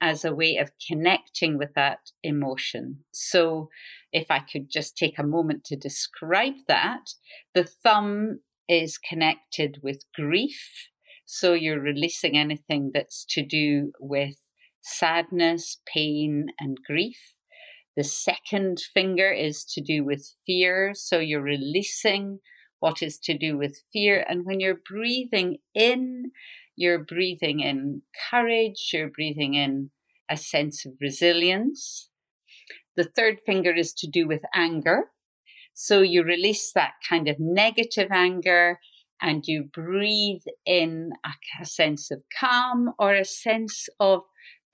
as 0.00 0.24
a 0.24 0.34
way 0.34 0.56
of 0.56 0.70
connecting 0.86 1.56
with 1.56 1.72
that 1.74 2.10
emotion. 2.22 2.98
So 3.12 3.70
if 4.12 4.26
I 4.30 4.40
could 4.40 4.70
just 4.70 4.98
take 4.98 5.18
a 5.18 5.22
moment 5.22 5.64
to 5.64 5.76
describe 5.76 6.54
that, 6.68 7.14
the 7.54 7.64
thumb 7.64 8.40
is 8.68 8.98
connected 8.98 9.80
with 9.82 10.04
grief. 10.14 10.90
So 11.24 11.54
you're 11.54 11.80
releasing 11.80 12.36
anything 12.36 12.90
that's 12.92 13.24
to 13.30 13.42
do 13.42 13.92
with 13.98 14.36
sadness, 14.84 15.78
pain, 15.92 16.48
and 16.60 16.78
grief. 16.86 17.34
The 17.96 18.04
second 18.04 18.80
finger 18.80 19.32
is 19.32 19.64
to 19.72 19.80
do 19.80 20.04
with 20.04 20.32
fear. 20.46 20.92
So 20.94 21.18
you're 21.18 21.42
releasing 21.42 22.40
what 22.80 23.02
is 23.02 23.18
to 23.20 23.36
do 23.36 23.56
with 23.56 23.80
fear. 23.92 24.24
And 24.28 24.44
when 24.44 24.60
you're 24.60 24.80
breathing 24.88 25.58
in, 25.74 26.32
you're 26.76 27.02
breathing 27.02 27.60
in 27.60 28.02
courage, 28.30 28.90
you're 28.92 29.08
breathing 29.08 29.54
in 29.54 29.90
a 30.30 30.36
sense 30.36 30.84
of 30.84 30.92
resilience. 31.00 32.10
The 32.96 33.04
third 33.04 33.38
finger 33.46 33.72
is 33.72 33.92
to 33.94 34.06
do 34.06 34.26
with 34.26 34.42
anger. 34.54 35.10
So 35.72 36.02
you 36.02 36.22
release 36.22 36.72
that 36.72 36.92
kind 37.08 37.28
of 37.28 37.36
negative 37.38 38.08
anger 38.12 38.78
and 39.20 39.44
you 39.46 39.64
breathe 39.64 40.42
in 40.66 41.12
a, 41.24 41.30
a, 41.62 41.64
sense 41.64 42.10
of 42.10 42.22
calm 42.38 42.92
or 42.98 43.14
a 43.14 43.24
sense 43.24 43.88
of 43.98 44.22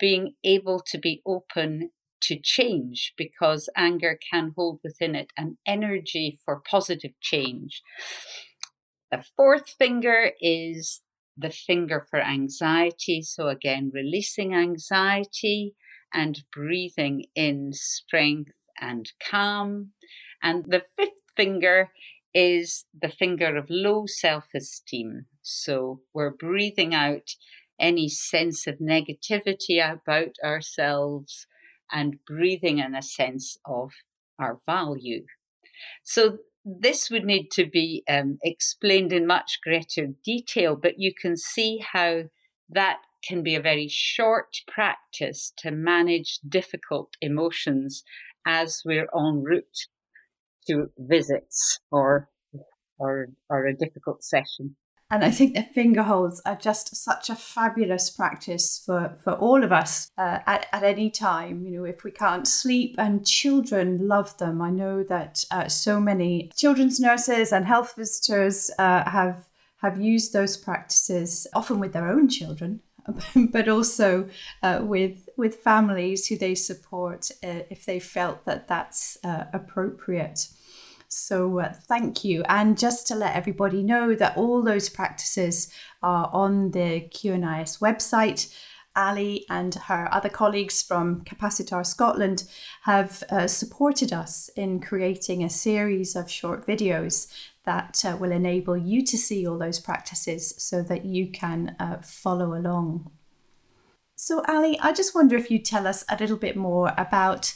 being 0.01 0.35
able 0.43 0.81
to 0.81 0.99
be 0.99 1.23
open 1.27 1.91
to 2.23 2.39
change 2.43 3.13
because 3.17 3.69
anger 3.77 4.19
can 4.33 4.53
hold 4.57 4.81
within 4.83 5.15
it 5.15 5.33
an 5.37 5.59
energy 5.67 6.39
for 6.45 6.63
positive 6.69 7.13
change. 7.21 7.83
The 9.11 9.25
fourth 9.37 9.71
finger 9.79 10.33
is 10.41 11.01
the 11.37 11.51
finger 11.51 12.07
for 12.11 12.21
anxiety. 12.21 13.23
So, 13.23 13.49
again, 13.49 13.91
releasing 13.93 14.55
anxiety 14.55 15.75
and 16.13 16.43
breathing 16.53 17.25
in 17.35 17.73
strength 17.73 18.53
and 18.81 19.11
calm. 19.31 19.93
And 20.43 20.65
the 20.67 20.83
fifth 20.97 21.23
finger 21.37 21.91
is 22.35 22.85
the 22.99 23.09
finger 23.09 23.57
of 23.57 23.67
low 23.69 24.05
self 24.07 24.45
esteem. 24.55 25.27
So 25.43 26.03
we're 26.15 26.31
breathing 26.31 26.95
out 26.95 27.35
any 27.81 28.09
sense 28.09 28.67
of 28.67 28.79
negativity 28.79 29.81
about 29.81 30.37
ourselves 30.45 31.47
and 31.93 32.19
breathing 32.27 32.79
in 32.79 32.95
a 32.95 33.03
sense 33.03 33.59
of 33.67 33.93
our 34.39 34.59
value. 34.67 35.25
So 36.03 36.39
this 36.65 37.11
would 37.11 37.25
need 37.25 37.51
to 37.53 37.67
be 37.67 38.05
um, 38.09 38.39
explained 38.43 39.13
in 39.13 39.27
much 39.27 39.61
greater 39.63 40.09
detail, 40.25 40.77
but 40.77 40.99
you 40.99 41.13
can 41.15 41.37
see 41.37 41.79
how 41.93 42.25
that 42.69 42.99
can 43.27 43.43
be 43.43 43.55
a 43.55 43.61
very 43.61 43.89
short 43.89 44.57
practice 44.67 45.53
to 45.59 45.71
manage 45.71 46.39
difficult 46.47 47.17
emotions 47.21 48.05
as 48.47 48.83
we're 48.85 49.09
en 49.15 49.43
route 49.43 49.87
to 50.67 50.91
visits 50.99 51.81
or 51.91 52.29
or 52.99 53.29
or 53.49 53.67
a 53.67 53.77
difficult 53.77 54.23
session. 54.23 54.77
And 55.11 55.25
I 55.25 55.31
think 55.31 55.55
the 55.55 55.63
finger 55.63 56.03
holds 56.03 56.41
are 56.47 56.57
just 56.57 56.95
such 56.95 57.31
a 57.31 57.35
fabulous 57.35 58.11
practice 58.11 58.81
for, 58.85 59.17
for 59.23 59.33
all 59.33 59.65
of 59.65 59.73
us 59.73 60.11
uh, 60.17 60.39
at, 60.47 60.67
at 60.73 60.85
any 60.85 61.11
time. 61.11 61.67
You 61.67 61.79
know, 61.79 61.85
if 61.85 62.05
we 62.05 62.11
can't 62.13 62.47
sleep, 62.47 62.95
and 62.99 63.27
children 63.27 64.07
love 64.07 64.37
them. 64.39 64.63
I 64.63 64.71
know 64.71 65.03
that 65.05 65.45
uh, 65.51 65.69
so 65.69 66.01
many 66.01 66.51
children's 66.55 67.01
nurses 67.01 67.53
and 67.53 67.67
health 67.67 67.95
visitors 67.97 68.71
uh, 68.79 69.09
have 69.11 69.47
have 69.79 70.01
used 70.01 70.33
those 70.33 70.59
practices 70.59 71.47
often 71.55 71.81
with 71.81 71.95
their 71.95 72.07
own 72.07 72.29
children 72.29 72.81
but 73.51 73.69
also 73.69 74.29
uh, 74.63 74.81
with 74.83 75.29
with 75.37 75.57
families 75.57 76.27
who 76.27 76.37
they 76.37 76.55
support 76.55 77.31
uh, 77.43 77.61
if 77.71 77.85
they 77.87 77.99
felt 77.99 78.45
that 78.45 78.69
that's 78.69 79.19
uh, 79.25 79.45
appropriate. 79.53 80.49
So 81.13 81.59
uh, 81.59 81.73
thank 81.73 82.25
you, 82.25 82.45
and 82.49 82.79
just 82.79 83.09
to 83.09 83.17
let 83.17 83.35
everybody 83.35 83.83
know 83.83 84.15
that 84.15 84.37
all 84.37 84.63
those 84.63 84.89
practices 84.89 85.69
are 86.03 86.31
on 86.33 86.71
the 86.71 87.09
QNIS 87.13 87.81
website. 87.81 88.55
Ali 88.97 89.45
and 89.49 89.75
her 89.75 90.09
other 90.13 90.29
colleagues 90.29 90.83
from 90.83 91.23
Capacitar 91.25 91.87
Scotland 91.87 92.45
have 92.83 93.23
uh, 93.31 93.47
supported 93.47 94.13
us 94.13 94.51
in 94.57 94.81
creating 94.81 95.43
a 95.43 95.51
series 95.51 96.17
of 96.17 96.31
short 96.31 96.67
videos 96.67 97.33
that 97.65 98.05
uh, 98.05 98.17
will 98.17 98.33
enable 98.33 98.77
you 98.77 99.05
to 99.05 99.17
see 99.19 99.47
all 99.47 99.59
those 99.59 99.79
practices 99.79 100.55
so 100.59 100.83
that 100.83 101.05
you 101.05 101.31
can 101.31 101.77
uh, 101.79 102.01
follow 102.03 102.55
along. 102.55 103.11
So, 104.17 104.43
Ali, 104.47 104.79
I 104.81 104.93
just 104.93 105.15
wonder 105.15 105.37
if 105.37 105.51
you 105.51 105.59
tell 105.59 105.87
us 105.87 106.05
a 106.09 106.17
little 106.19 106.37
bit 106.37 106.57
more 106.57 106.93
about, 106.97 107.55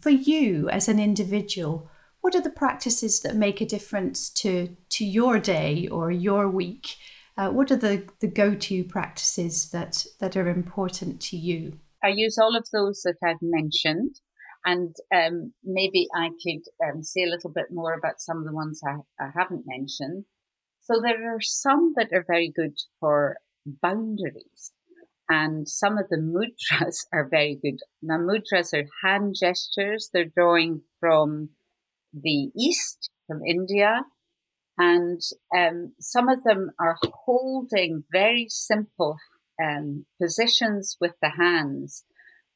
for 0.00 0.10
you 0.10 0.68
as 0.70 0.88
an 0.88 0.98
individual, 0.98 1.90
what 2.20 2.34
are 2.34 2.40
the 2.40 2.50
practices 2.50 3.20
that 3.20 3.36
make 3.36 3.60
a 3.60 3.66
difference 3.66 4.30
to, 4.30 4.76
to 4.90 5.04
your 5.04 5.38
day 5.38 5.88
or 5.88 6.10
your 6.10 6.48
week? 6.48 6.96
Uh, 7.36 7.50
what 7.50 7.70
are 7.70 7.76
the, 7.76 8.06
the 8.20 8.28
go 8.28 8.54
to 8.54 8.84
practices 8.84 9.70
that, 9.70 10.04
that 10.18 10.36
are 10.36 10.48
important 10.48 11.20
to 11.20 11.36
you? 11.36 11.78
I 12.02 12.08
use 12.08 12.38
all 12.38 12.56
of 12.56 12.66
those 12.72 13.02
that 13.02 13.16
I've 13.24 13.42
mentioned. 13.42 14.16
And 14.64 14.94
um, 15.14 15.54
maybe 15.64 16.06
I 16.14 16.28
could 16.28 16.62
um, 16.86 17.02
say 17.02 17.22
a 17.22 17.30
little 17.30 17.50
bit 17.50 17.66
more 17.70 17.94
about 17.94 18.20
some 18.20 18.38
of 18.38 18.44
the 18.44 18.52
ones 18.52 18.80
I, 18.86 18.96
I 19.18 19.30
haven't 19.34 19.64
mentioned. 19.66 20.24
So 20.82 21.00
there 21.00 21.34
are 21.34 21.40
some 21.40 21.94
that 21.96 22.12
are 22.12 22.24
very 22.26 22.52
good 22.54 22.76
for 22.98 23.38
boundaries. 23.64 24.72
And 25.30 25.68
some 25.68 25.96
of 25.96 26.08
the 26.10 26.16
mudras 26.16 27.06
are 27.12 27.28
very 27.28 27.58
good. 27.62 27.78
Now, 28.02 28.18
mudras 28.18 28.74
are 28.74 28.86
hand 29.02 29.36
gestures. 29.40 30.10
They're 30.12 30.24
drawing 30.24 30.82
from 30.98 31.50
the 32.12 32.50
East, 32.56 33.10
from 33.26 33.40
India. 33.46 34.04
And 34.78 35.20
um, 35.56 35.92
some 36.00 36.28
of 36.28 36.42
them 36.44 36.70
are 36.80 36.96
holding 37.02 38.04
very 38.10 38.46
simple 38.48 39.18
um, 39.62 40.06
positions 40.20 40.96
with 41.00 41.12
the 41.20 41.30
hands 41.30 42.04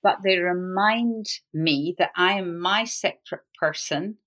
but 0.04 0.18
they 0.22 0.36
remind 0.36 1.26
me 1.52 1.96
that 1.98 2.10
I 2.14 2.34
am 2.34 2.60
my 2.60 2.84
separate 2.84 3.46
person 3.58 4.18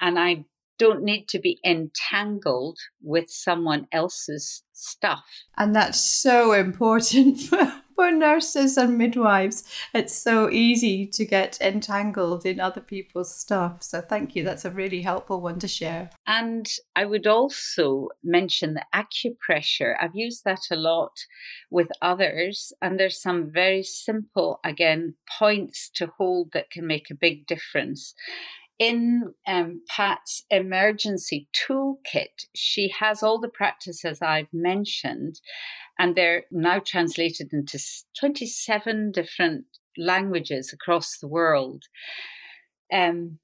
and 0.00 0.18
I 0.18 0.46
don't 0.78 1.02
need 1.02 1.28
to 1.28 1.38
be 1.38 1.60
entangled 1.64 2.78
with 3.02 3.26
someone 3.28 3.86
else's 3.92 4.62
stuff. 4.72 5.24
And 5.56 5.76
that's 5.76 6.00
so 6.00 6.52
important 6.52 7.40
for 7.40 7.75
for 7.96 8.12
nurses 8.12 8.76
and 8.76 8.96
midwives, 8.96 9.64
it's 9.92 10.14
so 10.14 10.50
easy 10.50 11.06
to 11.06 11.24
get 11.24 11.58
entangled 11.60 12.46
in 12.46 12.60
other 12.60 12.80
people's 12.80 13.34
stuff. 13.34 13.82
So 13.82 14.00
thank 14.00 14.36
you. 14.36 14.44
That's 14.44 14.64
a 14.64 14.70
really 14.70 15.02
helpful 15.02 15.40
one 15.40 15.58
to 15.60 15.68
share. 15.68 16.10
And 16.26 16.68
I 16.94 17.06
would 17.06 17.26
also 17.26 18.10
mention 18.22 18.74
the 18.74 18.84
acupressure. 18.94 19.94
I've 20.00 20.14
used 20.14 20.44
that 20.44 20.66
a 20.70 20.76
lot 20.76 21.24
with 21.70 21.88
others, 22.02 22.72
and 22.80 23.00
there's 23.00 23.20
some 23.20 23.50
very 23.50 23.82
simple, 23.82 24.60
again, 24.62 25.14
points 25.38 25.90
to 25.96 26.12
hold 26.18 26.52
that 26.52 26.70
can 26.70 26.86
make 26.86 27.10
a 27.10 27.14
big 27.14 27.46
difference 27.46 28.14
in 28.78 29.32
um, 29.46 29.82
Pat's 29.88 30.44
emergency 30.50 31.48
toolkit, 31.54 32.46
she 32.54 32.92
has 32.98 33.22
all 33.22 33.40
the 33.40 33.48
practices 33.48 34.20
I've 34.20 34.52
mentioned, 34.52 35.40
and 35.98 36.14
they're 36.14 36.44
now 36.50 36.78
translated 36.78 37.52
into 37.52 37.78
27 38.18 39.12
different 39.12 39.64
languages 39.96 40.72
across 40.72 41.18
the 41.18 41.28
world. 41.28 41.84
Um, 42.92 43.38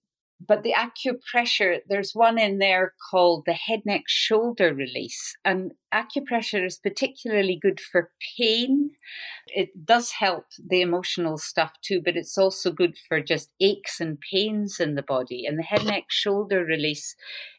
but 0.47 0.63
the 0.63 0.73
acupressure, 0.73 1.79
there's 1.89 2.15
one 2.15 2.39
in 2.39 2.59
there 2.59 2.95
called 3.11 3.45
the 3.47 3.53
head, 3.53 3.83
neck, 3.85 4.03
shoulder 4.07 4.75
release. 4.75 5.35
And 5.45 5.73
acupressure 5.95 6.67
is 6.67 6.79
particularly 6.79 7.59
good 7.61 7.81
for 7.81 8.11
pain. 8.37 8.91
It 9.47 9.85
does 9.85 10.13
help 10.13 10.47
the 10.59 10.81
emotional 10.81 11.39
stuff 11.39 11.75
too, 11.83 12.01
but 12.05 12.17
it's 12.17 12.37
also 12.37 12.73
good 12.73 12.97
for 13.09 13.21
just 13.21 13.51
aches 13.61 14.01
and 14.01 14.19
pains 14.33 14.81
in 14.81 14.95
the 14.95 15.03
body. 15.03 15.45
And 15.47 15.59
the 15.59 15.63
head, 15.63 15.85
neck, 15.85 16.05
shoulder 16.09 16.65
release 16.65 17.15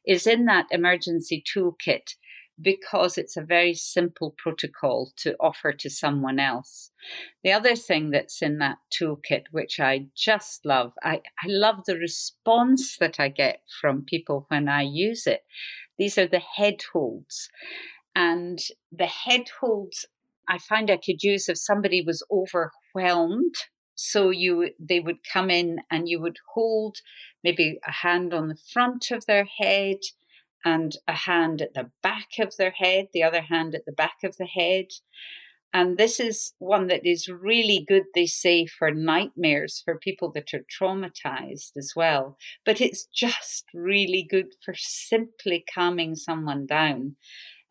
is 0.06 0.28
in 0.28 0.46
that 0.46 0.68
emergency 0.72 1.44
toolkit 1.44 2.16
because 2.62 3.18
it's 3.18 3.36
a 3.36 3.42
very 3.42 3.74
simple 3.74 4.36
protocol 4.38 5.12
to 5.18 5.36
offer 5.40 5.74
to 5.74 5.90
someone 5.90 6.40
else. 6.40 6.92
The 7.44 7.52
other 7.52 7.76
thing 7.76 8.12
that's 8.12 8.42
in 8.42 8.60
that 8.60 8.78
toolkit, 8.92 9.46
which 9.52 9.80
I 9.80 10.08
just 10.16 10.66
love, 10.66 10.94
I, 11.04 11.22
I 11.44 11.48
love 11.48 11.86
the 11.86 11.98
response 11.98 12.98
that 12.98 13.20
I 13.20 13.30
get 13.30 13.62
from 13.82 14.06
people 14.06 14.46
when 14.50 14.70
I 14.70 14.84
use 14.84 15.26
it. 15.26 15.44
These 15.98 16.18
are 16.18 16.28
the 16.28 16.40
head 16.40 16.82
holds. 16.94 17.50
And 18.16 18.60
the 18.92 19.08
head 19.08 19.46
holds 19.60 20.06
I 20.48 20.58
find 20.58 20.90
I 20.90 20.98
could 20.98 21.24
use 21.24 21.48
if 21.48 21.58
somebody 21.58 22.02
was 22.02 22.26
overwhelmed. 22.32 23.56
So 23.96 24.32
you 24.32 24.72
they 24.80 25.00
would 25.00 25.20
come 25.32 25.50
in 25.50 25.82
and 25.92 26.10
you 26.10 26.20
would 26.20 26.38
hold 26.54 26.98
maybe 27.44 27.80
a 27.88 27.92
hand 27.92 28.34
on 28.34 28.48
the 28.48 28.56
front 28.56 29.12
of 29.12 29.26
their 29.26 29.46
head 29.46 29.98
and 30.66 30.96
a 31.08 31.14
hand 31.14 31.62
at 31.62 31.74
the 31.74 31.92
back 32.02 32.30
of 32.40 32.56
their 32.58 32.72
head, 32.72 33.08
the 33.14 33.24
other 33.24 33.42
hand 33.42 33.76
at 33.76 33.86
the 33.86 33.92
back 33.92 34.18
of 34.24 34.38
the 34.38 34.46
head. 34.46 34.88
And 35.74 35.98
this 35.98 36.20
is 36.20 36.54
one 36.60 36.88
that 36.88 37.04
is 37.04 37.28
really 37.28 37.84
good, 37.88 38.04
they 38.14 38.28
say, 38.28 38.68
for 38.68 38.92
nightmares, 38.92 39.82
for 39.84 39.98
people 39.98 40.32
that 40.34 40.54
are 40.54 40.66
traumatized 40.80 41.72
as 41.76 41.94
well. 41.96 42.38
But 42.64 42.80
it's 42.80 43.06
just 43.06 43.66
really 43.74 44.26
good 44.30 44.54
for 44.64 44.76
simply 44.78 45.66
calming 45.74 46.16
someone 46.16 46.68
down. 46.68 47.16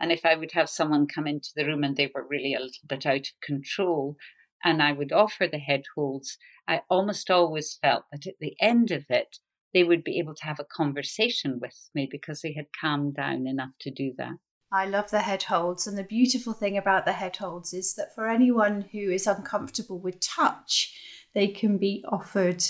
And 0.01 0.11
if 0.11 0.27
I 0.27 0.35
would 0.35 0.51
have 0.53 0.69
someone 0.69 1.07
come 1.07 1.29
into 1.29 1.51
the 1.55 1.65
room 1.65 1.85
and 1.85 1.97
they 1.97 2.11
were 2.13 2.27
really 2.29 2.55
a 2.55 2.59
little 2.59 2.89
bit 2.89 3.07
out 3.07 3.21
of 3.21 3.41
control, 3.41 4.17
and 4.65 4.83
I 4.83 4.93
would 4.93 5.13
offer 5.13 5.47
the 5.47 5.59
head 5.59 5.83
holds, 5.95 6.39
I 6.67 6.83
almost 6.91 7.31
always 7.31 7.79
felt 7.81 8.05
that 8.11 8.27
at 8.27 8.35
the 8.41 8.57
end 8.61 8.91
of 8.91 9.05
it, 9.09 9.39
they 9.73 9.85
would 9.85 10.05
be 10.05 10.19
able 10.19 10.35
to 10.35 10.45
have 10.45 10.61
a 10.61 10.65
conversation 10.65 11.59
with 11.61 11.91
me 11.95 12.09
because 12.11 12.43
they 12.43 12.53
had 12.53 12.67
calmed 12.79 13.17
down 13.17 13.47
enough 13.47 13.73
to 13.81 13.91
do 13.91 14.13
that. 14.19 14.33
I 14.73 14.87
love 14.87 15.11
the 15.11 15.21
head 15.21 15.45
holds. 15.45 15.87
And 15.87 15.99
the 15.99 16.05
beautiful 16.05 16.55
thing 16.55 16.79
about 16.79 17.05
the 17.05 17.13
head 17.13 17.37
holds 17.37 17.75
is 17.75 17.95
that 17.95 18.15
for 18.15 18.29
anyone 18.29 18.87
who 18.93 19.11
is 19.11 19.27
uncomfortable 19.27 19.99
with 19.99 20.21
touch, 20.21 20.97
they 21.35 21.49
can 21.49 21.77
be 21.77 22.05
offered 22.09 22.65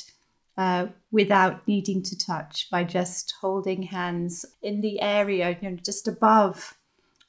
uh, 0.59 0.89
without 1.11 1.67
needing 1.67 2.03
to 2.03 2.19
touch 2.19 2.69
by 2.71 2.85
just 2.85 3.35
holding 3.41 3.85
hands 3.85 4.45
in 4.63 4.81
the 4.81 5.01
area, 5.01 5.57
you 5.61 5.71
know, 5.71 5.77
just 5.77 6.07
above 6.09 6.77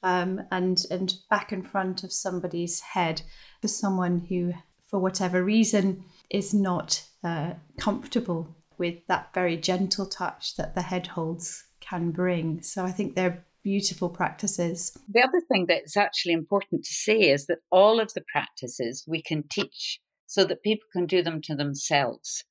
um, 0.02 0.42
and 0.52 0.84
and 0.90 1.14
back 1.30 1.50
in 1.50 1.62
front 1.62 2.04
of 2.04 2.12
somebody's 2.12 2.80
head 2.80 3.22
for 3.62 3.68
someone 3.68 4.26
who, 4.28 4.52
for 4.82 4.98
whatever 4.98 5.42
reason, 5.42 6.04
is 6.28 6.52
not 6.52 7.04
uh, 7.24 7.54
comfortable 7.80 8.54
with 8.78 9.06
that 9.08 9.32
very 9.34 9.56
gentle 9.56 10.06
touch 10.06 10.56
that 10.56 10.74
the 10.74 10.82
head 10.82 11.08
holds 11.08 11.64
can 11.80 12.10
bring. 12.10 12.62
So 12.62 12.84
I 12.84 12.90
think 12.90 13.14
they're 13.14 13.44
beautiful 13.62 14.10
practices. 14.10 14.96
The 15.08 15.22
other 15.22 15.40
thing 15.50 15.66
that's 15.66 15.96
actually 15.96 16.34
important 16.34 16.84
to 16.84 16.92
say 16.92 17.30
is 17.30 17.46
that 17.46 17.58
all 17.70 17.98
of 17.98 18.12
the 18.14 18.24
practices 18.30 19.04
we 19.06 19.22
can 19.22 19.44
teach 19.50 20.00
so 20.26 20.44
that 20.44 20.62
people 20.62 20.86
can 20.92 21.06
do 21.06 21.22
them 21.22 21.40
to 21.42 21.54
themselves. 21.54 22.44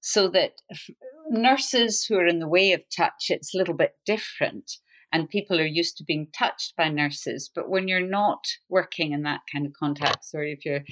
So 0.00 0.28
that 0.28 0.52
nurses 1.28 2.04
who 2.04 2.16
are 2.16 2.26
in 2.26 2.38
the 2.38 2.48
way 2.48 2.72
of 2.72 2.82
touch, 2.94 3.26
it's 3.28 3.54
a 3.54 3.58
little 3.58 3.74
bit 3.74 3.94
different. 4.04 4.72
And 5.12 5.28
people 5.28 5.60
are 5.60 5.66
used 5.66 5.96
to 5.96 6.04
being 6.04 6.28
touched 6.36 6.76
by 6.76 6.88
nurses. 6.88 7.50
But 7.52 7.68
when 7.68 7.88
you're 7.88 8.00
not 8.00 8.44
working 8.68 9.12
in 9.12 9.22
that 9.22 9.40
kind 9.52 9.66
of 9.66 9.72
context, 9.72 10.34
or 10.34 10.44
if 10.44 10.64
you're 10.64 10.84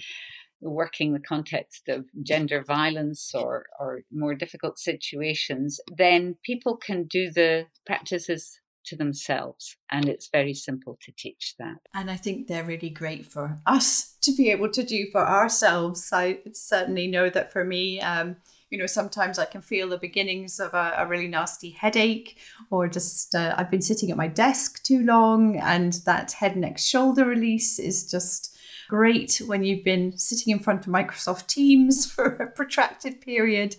working 0.61 1.13
the 1.13 1.21
context 1.21 1.89
of 1.89 2.07
gender 2.23 2.63
violence 2.65 3.33
or, 3.35 3.67
or 3.79 4.03
more 4.13 4.35
difficult 4.35 4.79
situations, 4.79 5.81
then 5.97 6.37
people 6.43 6.77
can 6.77 7.05
do 7.05 7.31
the 7.31 7.67
practices 7.87 8.61
to 8.87 8.97
themselves. 8.97 9.77
And 9.91 10.09
it's 10.09 10.29
very 10.33 10.55
simple 10.55 10.99
to 11.03 11.13
teach 11.17 11.55
that. 11.59 11.77
And 11.95 12.11
I 12.11 12.17
think 12.17 12.47
they're 12.47 12.65
really 12.65 12.91
great 12.91 13.27
for 13.27 13.59
us 13.67 14.17
to 14.23 14.35
be 14.35 14.51
able 14.51 14.71
to 14.71 14.83
do 14.83 15.07
for 15.13 15.21
ourselves. 15.21 16.11
I 16.13 16.41
certainly 16.53 17.07
know 17.07 17.31
that 17.31 17.53
for 17.53 17.65
me, 17.65 18.01
um, 18.01 18.37
you 18.71 18.79
know, 18.79 18.87
sometimes 18.87 19.39
I 19.39 19.47
can 19.47 19.63
feel 19.63 19.89
the 19.89 19.99
beginnings 19.99 20.61
of 20.61 20.75
a, 20.75 20.95
a 20.99 21.07
really 21.07 21.29
nasty 21.29 21.71
headache, 21.71 22.39
or 22.71 22.87
just 22.89 23.35
uh, 23.35 23.55
I've 23.57 23.71
been 23.71 23.83
sitting 23.83 24.11
at 24.11 24.17
my 24.17 24.29
desk 24.29 24.83
too 24.83 25.03
long, 25.05 25.57
and 25.57 25.95
that 26.05 26.33
head, 26.33 26.57
neck, 26.57 26.79
shoulder 26.79 27.25
release 27.25 27.79
is 27.79 28.11
just 28.11 28.58
great 28.89 29.41
when 29.47 29.65
you've 29.65 29.85
been 29.85 30.17
sitting 30.17 30.53
in 30.53 30.59
front 30.59 30.87
of 30.87 30.93
Microsoft 30.93 31.47
Teams 31.47 32.07
for 32.11 32.25
a 32.25 32.47
protracted 32.47 33.21
period. 33.21 33.77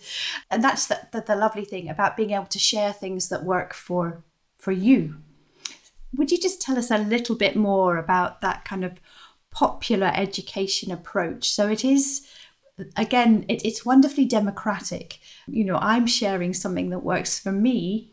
And 0.50 0.62
that's 0.62 0.86
the, 0.86 1.00
the, 1.12 1.22
the 1.22 1.36
lovely 1.36 1.64
thing 1.64 1.88
about 1.88 2.16
being 2.16 2.30
able 2.30 2.46
to 2.46 2.58
share 2.58 2.92
things 2.92 3.28
that 3.28 3.44
work 3.44 3.74
for 3.74 4.24
for 4.58 4.72
you. 4.72 5.16
Would 6.14 6.30
you 6.30 6.38
just 6.38 6.60
tell 6.60 6.76
us 6.76 6.90
a 6.90 6.98
little 6.98 7.36
bit 7.36 7.56
more 7.56 7.96
about 7.96 8.40
that 8.40 8.64
kind 8.64 8.84
of 8.84 9.00
popular 9.50 10.12
education 10.14 10.92
approach? 10.92 11.50
So 11.50 11.68
it 11.68 11.84
is 11.84 12.26
again 12.96 13.44
it, 13.48 13.64
it's 13.64 13.84
wonderfully 13.84 14.24
democratic 14.24 15.18
you 15.46 15.62
know 15.62 15.76
i'm 15.82 16.06
sharing 16.06 16.54
something 16.54 16.88
that 16.88 17.00
works 17.00 17.38
for 17.38 17.52
me 17.52 18.10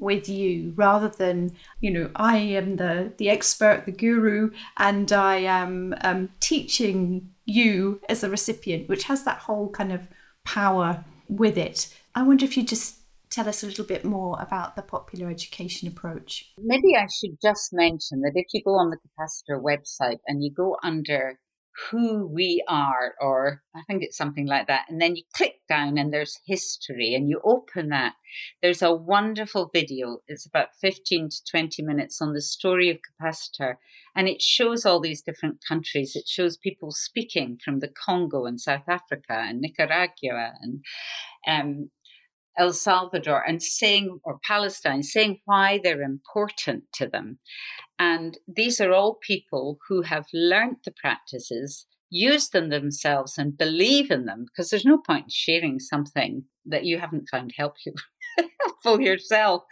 with 0.00 0.28
you 0.28 0.72
rather 0.76 1.08
than 1.08 1.50
you 1.80 1.90
know 1.90 2.10
i 2.16 2.36
am 2.36 2.76
the 2.76 3.12
the 3.18 3.28
expert 3.28 3.84
the 3.84 3.92
guru 3.92 4.50
and 4.76 5.12
i 5.12 5.36
am 5.36 5.94
um, 6.02 6.28
teaching 6.40 7.30
you 7.44 8.00
as 8.08 8.22
a 8.22 8.30
recipient 8.30 8.88
which 8.88 9.04
has 9.04 9.24
that 9.24 9.38
whole 9.38 9.68
kind 9.70 9.92
of 9.92 10.08
power 10.44 11.04
with 11.28 11.58
it. 11.58 11.94
I 12.14 12.22
wonder 12.22 12.44
if 12.44 12.56
you 12.56 12.62
just 12.62 12.96
tell 13.30 13.48
us 13.48 13.62
a 13.62 13.66
little 13.66 13.84
bit 13.84 14.04
more 14.04 14.40
about 14.40 14.74
the 14.74 14.82
popular 14.82 15.28
education 15.28 15.86
approach. 15.86 16.50
Maybe 16.58 16.96
i 16.96 17.06
should 17.06 17.36
just 17.42 17.72
mention 17.72 18.22
that 18.22 18.32
if 18.34 18.46
you 18.54 18.62
go 18.64 18.74
on 18.76 18.90
the 18.90 18.96
capacitar 18.96 19.62
website 19.62 20.20
and 20.26 20.42
you 20.42 20.50
go 20.50 20.76
under 20.82 21.38
who 21.90 22.26
we 22.26 22.62
are, 22.68 23.14
or 23.20 23.62
I 23.74 23.82
think 23.86 24.02
it's 24.02 24.16
something 24.16 24.46
like 24.46 24.66
that. 24.66 24.86
And 24.88 25.00
then 25.00 25.16
you 25.16 25.22
click 25.34 25.60
down 25.68 25.96
and 25.96 26.12
there's 26.12 26.40
history 26.46 27.14
and 27.14 27.28
you 27.28 27.40
open 27.44 27.88
that. 27.90 28.14
There's 28.60 28.82
a 28.82 28.92
wonderful 28.92 29.70
video. 29.72 30.18
It's 30.26 30.46
about 30.46 30.68
15 30.80 31.30
to 31.30 31.36
20 31.50 31.82
minutes 31.82 32.20
on 32.20 32.32
the 32.32 32.42
story 32.42 32.90
of 32.90 32.98
capacitar. 32.98 33.76
And 34.16 34.28
it 34.28 34.42
shows 34.42 34.84
all 34.84 35.00
these 35.00 35.22
different 35.22 35.58
countries. 35.66 36.16
It 36.16 36.26
shows 36.26 36.56
people 36.56 36.90
speaking 36.90 37.58
from 37.64 37.80
the 37.80 37.88
Congo 37.88 38.44
and 38.44 38.60
South 38.60 38.88
Africa 38.88 39.44
and 39.46 39.60
Nicaragua 39.60 40.54
and 40.60 40.84
um, 41.46 41.90
El 42.58 42.72
Salvador 42.72 43.44
and 43.46 43.62
saying, 43.62 44.18
or 44.24 44.40
Palestine, 44.44 45.04
saying 45.04 45.40
why 45.44 45.78
they're 45.82 46.02
important 46.02 46.84
to 46.94 47.06
them. 47.06 47.38
And 47.98 48.38
these 48.46 48.80
are 48.80 48.92
all 48.92 49.18
people 49.20 49.78
who 49.88 50.02
have 50.02 50.26
learnt 50.32 50.84
the 50.84 50.92
practices, 50.92 51.86
used 52.10 52.52
them 52.52 52.68
themselves, 52.68 53.36
and 53.36 53.58
believe 53.58 54.10
in 54.10 54.24
them, 54.24 54.46
because 54.46 54.70
there's 54.70 54.84
no 54.84 54.98
point 54.98 55.24
in 55.24 55.30
sharing 55.30 55.78
something 55.78 56.44
that 56.64 56.84
you 56.84 56.98
haven't 56.98 57.28
found 57.30 57.52
help 57.56 57.74
helpful 58.60 59.00
yourself. 59.00 59.62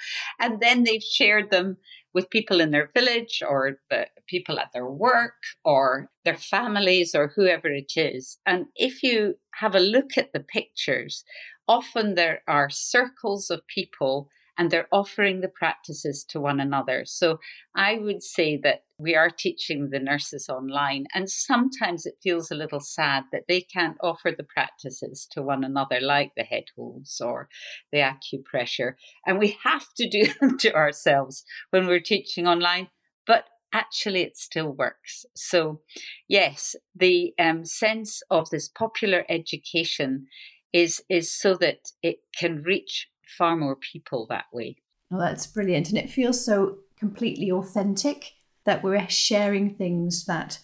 And 0.40 0.60
then 0.60 0.82
they've 0.82 1.02
shared 1.02 1.50
them 1.50 1.76
with 2.12 2.30
people 2.30 2.60
in 2.60 2.70
their 2.70 2.90
village 2.94 3.42
or 3.46 3.78
the 3.90 4.06
people 4.26 4.58
at 4.58 4.70
their 4.72 4.88
work 4.88 5.34
or 5.64 6.10
their 6.24 6.36
families 6.36 7.14
or 7.14 7.32
whoever 7.36 7.68
it 7.68 7.92
is. 7.94 8.38
And 8.46 8.66
if 8.74 9.02
you 9.02 9.36
have 9.60 9.74
a 9.74 9.80
look 9.80 10.16
at 10.16 10.32
the 10.32 10.40
pictures 10.40 11.24
often 11.68 12.14
there 12.14 12.42
are 12.46 12.70
circles 12.70 13.50
of 13.50 13.66
people 13.66 14.28
and 14.58 14.70
they're 14.70 14.88
offering 14.90 15.40
the 15.40 15.48
practices 15.48 16.24
to 16.30 16.40
one 16.40 16.60
another. 16.60 17.04
So 17.04 17.40
I 17.74 17.98
would 17.98 18.22
say 18.22 18.58
that 18.62 18.84
we 18.98 19.14
are 19.14 19.30
teaching 19.30 19.90
the 19.90 19.98
nurses 19.98 20.48
online, 20.48 21.06
and 21.14 21.28
sometimes 21.28 22.06
it 22.06 22.18
feels 22.22 22.50
a 22.50 22.56
little 22.56 22.80
sad 22.80 23.24
that 23.32 23.44
they 23.48 23.60
can't 23.60 23.96
offer 24.02 24.32
the 24.36 24.44
practices 24.44 25.26
to 25.32 25.42
one 25.42 25.64
another, 25.64 26.00
like 26.00 26.32
the 26.36 26.42
head 26.42 26.64
holds 26.74 27.20
or 27.20 27.48
the 27.92 27.98
acupressure. 27.98 28.94
And 29.26 29.38
we 29.38 29.58
have 29.64 29.86
to 29.96 30.08
do 30.08 30.26
them 30.40 30.58
to 30.58 30.74
ourselves 30.74 31.44
when 31.70 31.86
we're 31.86 32.00
teaching 32.00 32.46
online. 32.46 32.88
But 33.26 33.44
actually 33.72 34.22
it 34.22 34.36
still 34.36 34.70
works. 34.70 35.26
So, 35.34 35.80
yes, 36.28 36.74
the 36.94 37.34
um, 37.38 37.64
sense 37.64 38.22
of 38.30 38.48
this 38.50 38.68
popular 38.68 39.24
education 39.28 40.26
is 40.72 41.02
is 41.08 41.32
so 41.32 41.54
that 41.56 41.78
it 42.02 42.18
can 42.38 42.62
reach 42.62 43.08
far 43.26 43.56
more 43.56 43.76
people 43.76 44.26
that 44.30 44.46
way. 44.52 44.76
Well, 45.10 45.20
that's 45.20 45.46
brilliant. 45.46 45.88
And 45.88 45.98
it 45.98 46.10
feels 46.10 46.44
so 46.44 46.78
completely 46.98 47.50
authentic 47.50 48.32
that 48.64 48.82
we're 48.82 49.08
sharing 49.08 49.74
things 49.74 50.24
that 50.26 50.58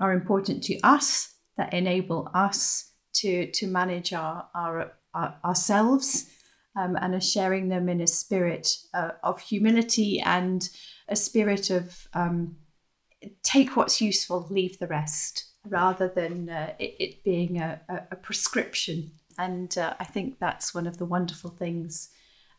are 0.00 0.12
important 0.12 0.62
to 0.64 0.80
us, 0.80 1.34
that 1.56 1.72
enable 1.72 2.30
us 2.34 2.92
to, 3.14 3.50
to 3.52 3.66
manage 3.66 4.12
our, 4.12 4.48
our, 4.54 4.92
our 5.14 5.36
ourselves, 5.44 6.30
um, 6.76 6.96
and 7.00 7.14
are 7.14 7.20
sharing 7.20 7.68
them 7.68 7.88
in 7.88 8.00
a 8.00 8.06
spirit 8.06 8.76
uh, 8.94 9.10
of 9.22 9.40
humility 9.40 10.20
and 10.20 10.68
a 11.08 11.16
spirit 11.16 11.70
of 11.70 12.06
um, 12.14 12.56
take 13.42 13.76
what's 13.76 14.00
useful, 14.00 14.46
leave 14.50 14.78
the 14.78 14.86
rest, 14.86 15.46
rather 15.66 16.08
than 16.08 16.48
uh, 16.48 16.72
it, 16.78 16.94
it, 17.00 17.24
being 17.24 17.58
a, 17.58 17.80
a 18.10 18.16
prescription 18.16 19.10
and 19.38 19.76
uh, 19.78 19.94
I 19.98 20.04
think 20.04 20.38
that's 20.38 20.74
one 20.74 20.86
of 20.86 20.98
the 20.98 21.06
wonderful 21.06 21.50
things 21.50 22.10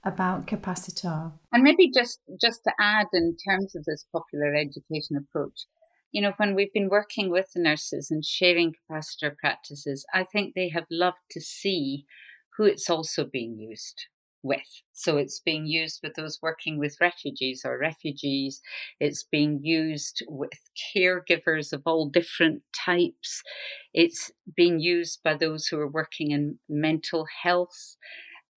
about 0.04 0.48
Capacitar. 0.48 1.34
And 1.52 1.64
maybe 1.64 1.92
just 1.92 2.22
just 2.42 2.64
to 2.64 2.72
add 2.80 3.08
in 3.14 3.36
terms 3.48 3.76
of 3.76 3.84
this 3.86 4.06
popular 4.12 4.56
education 4.56 5.18
approach, 5.18 5.66
you 6.12 6.22
know, 6.22 6.34
when 6.38 6.56
we've 6.56 6.74
been 6.74 6.90
working 6.90 7.30
with 7.30 7.48
the 7.54 7.62
nurses 7.62 8.10
and 8.10 8.24
sharing 8.24 8.74
capacitar 8.74 9.36
practices, 9.38 10.06
I 10.14 10.24
think 10.24 10.54
they 10.56 10.70
have 10.70 10.86
loved 10.90 11.18
to 11.32 11.42
see 11.42 12.06
who 12.58 12.64
it's 12.64 12.90
also 12.90 13.26
being 13.26 13.58
used 13.60 14.08
with. 14.44 14.82
So 14.94 15.18
it's 15.18 15.40
being 15.40 15.66
used 15.66 16.00
with 16.04 16.16
those 16.16 16.40
working 16.42 16.78
with 16.78 16.98
refugees 17.02 17.64
or 17.66 17.78
refugees. 17.78 18.62
It's 19.00 19.24
being 19.24 19.60
used 19.64 20.24
with 20.28 20.60
caregivers 20.96 21.74
of 21.74 21.84
all 21.86 22.08
different 22.08 22.64
types. 22.74 23.44
It's 23.94 24.32
being 24.56 24.80
used 24.80 25.22
by 25.24 25.36
those 25.36 25.68
who 25.68 25.80
are 25.80 25.88
working 25.88 26.32
in 26.32 26.60
mental 26.68 27.26
health, 27.44 27.96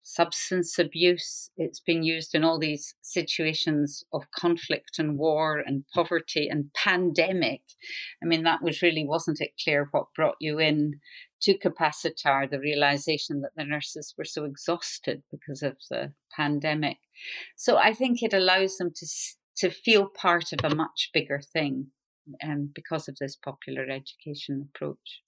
substance 0.03 0.79
abuse. 0.79 1.51
It's 1.57 1.81
been 1.81 2.03
used 2.03 2.35
in 2.35 2.45
all 2.45 2.59
these 2.59 2.95
situations 3.03 4.05
of 4.13 4.31
conflict 4.31 4.99
and 4.99 5.19
war 5.19 5.63
and 5.65 5.85
poverty 5.95 6.49
and 6.49 6.73
pandemic. 6.75 7.63
I 8.23 8.27
mean, 8.27 8.43
that 8.43 8.63
was 8.63 8.83
really, 8.83 9.07
wasn't 9.07 9.41
it 9.41 9.53
clear 9.63 9.89
what 9.91 10.15
brought 10.15 10.37
you 10.41 10.59
in 10.59 11.01
to 11.43 11.59
Capacitar 11.59 12.49
the 12.49 12.61
realization 12.61 13.41
that 13.41 13.51
the 13.57 13.65
nurses 13.65 14.15
were 14.17 14.25
so 14.25 14.45
exhausted 14.45 15.23
because 15.31 15.63
of 15.63 15.77
the 15.91 16.13
pandemic. 16.37 16.99
So 17.57 17.77
I 17.77 17.93
think 17.93 18.23
it 18.23 18.33
allows 18.33 18.77
them 18.77 18.93
to 18.95 19.07
to 19.55 19.71
feel 19.71 20.09
part 20.09 20.47
of 20.53 20.65
a 20.65 20.75
much 20.75 21.11
bigger 21.13 21.41
thing 21.53 21.89
um, 22.43 22.71
because 22.75 23.07
of 23.07 23.17
this 23.21 23.37
popular 23.37 23.83
education 23.83 24.69
approach. 24.75 25.21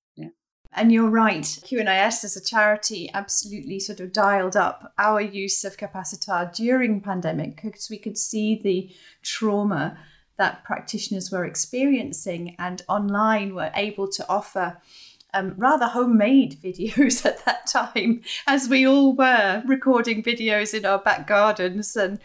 And 0.76 0.90
you're 0.90 1.08
right. 1.08 1.44
QNIS 1.44 2.24
as 2.24 2.37
a 2.37 2.42
charity 2.42 3.08
absolutely 3.14 3.78
sort 3.78 4.00
of 4.00 4.12
dialed 4.12 4.56
up 4.56 4.92
our 4.98 5.20
use 5.20 5.62
of 5.64 5.76
Capacitar 5.76 6.52
during 6.52 7.00
pandemic 7.00 7.62
because 7.62 7.88
we 7.88 7.98
could 7.98 8.18
see 8.18 8.60
the 8.60 8.90
trauma 9.22 9.96
that 10.37 10.64
practitioners 10.64 11.30
were 11.30 11.44
experiencing 11.44 12.56
and 12.58 12.82
online 12.88 13.54
were 13.54 13.70
able 13.76 14.08
to 14.08 14.28
offer 14.28 14.80
um, 15.32 15.54
rather 15.56 15.87
homemade 15.87 16.58
videos 16.64 17.24
at 17.24 17.44
that 17.44 17.66
time, 17.66 18.22
as 18.46 18.68
we 18.68 18.87
all 18.87 19.14
were 19.14 19.62
recording 19.66 20.22
videos 20.22 20.74
in 20.74 20.84
our 20.84 20.98
back 20.98 21.26
gardens 21.26 21.96
and 21.96 22.18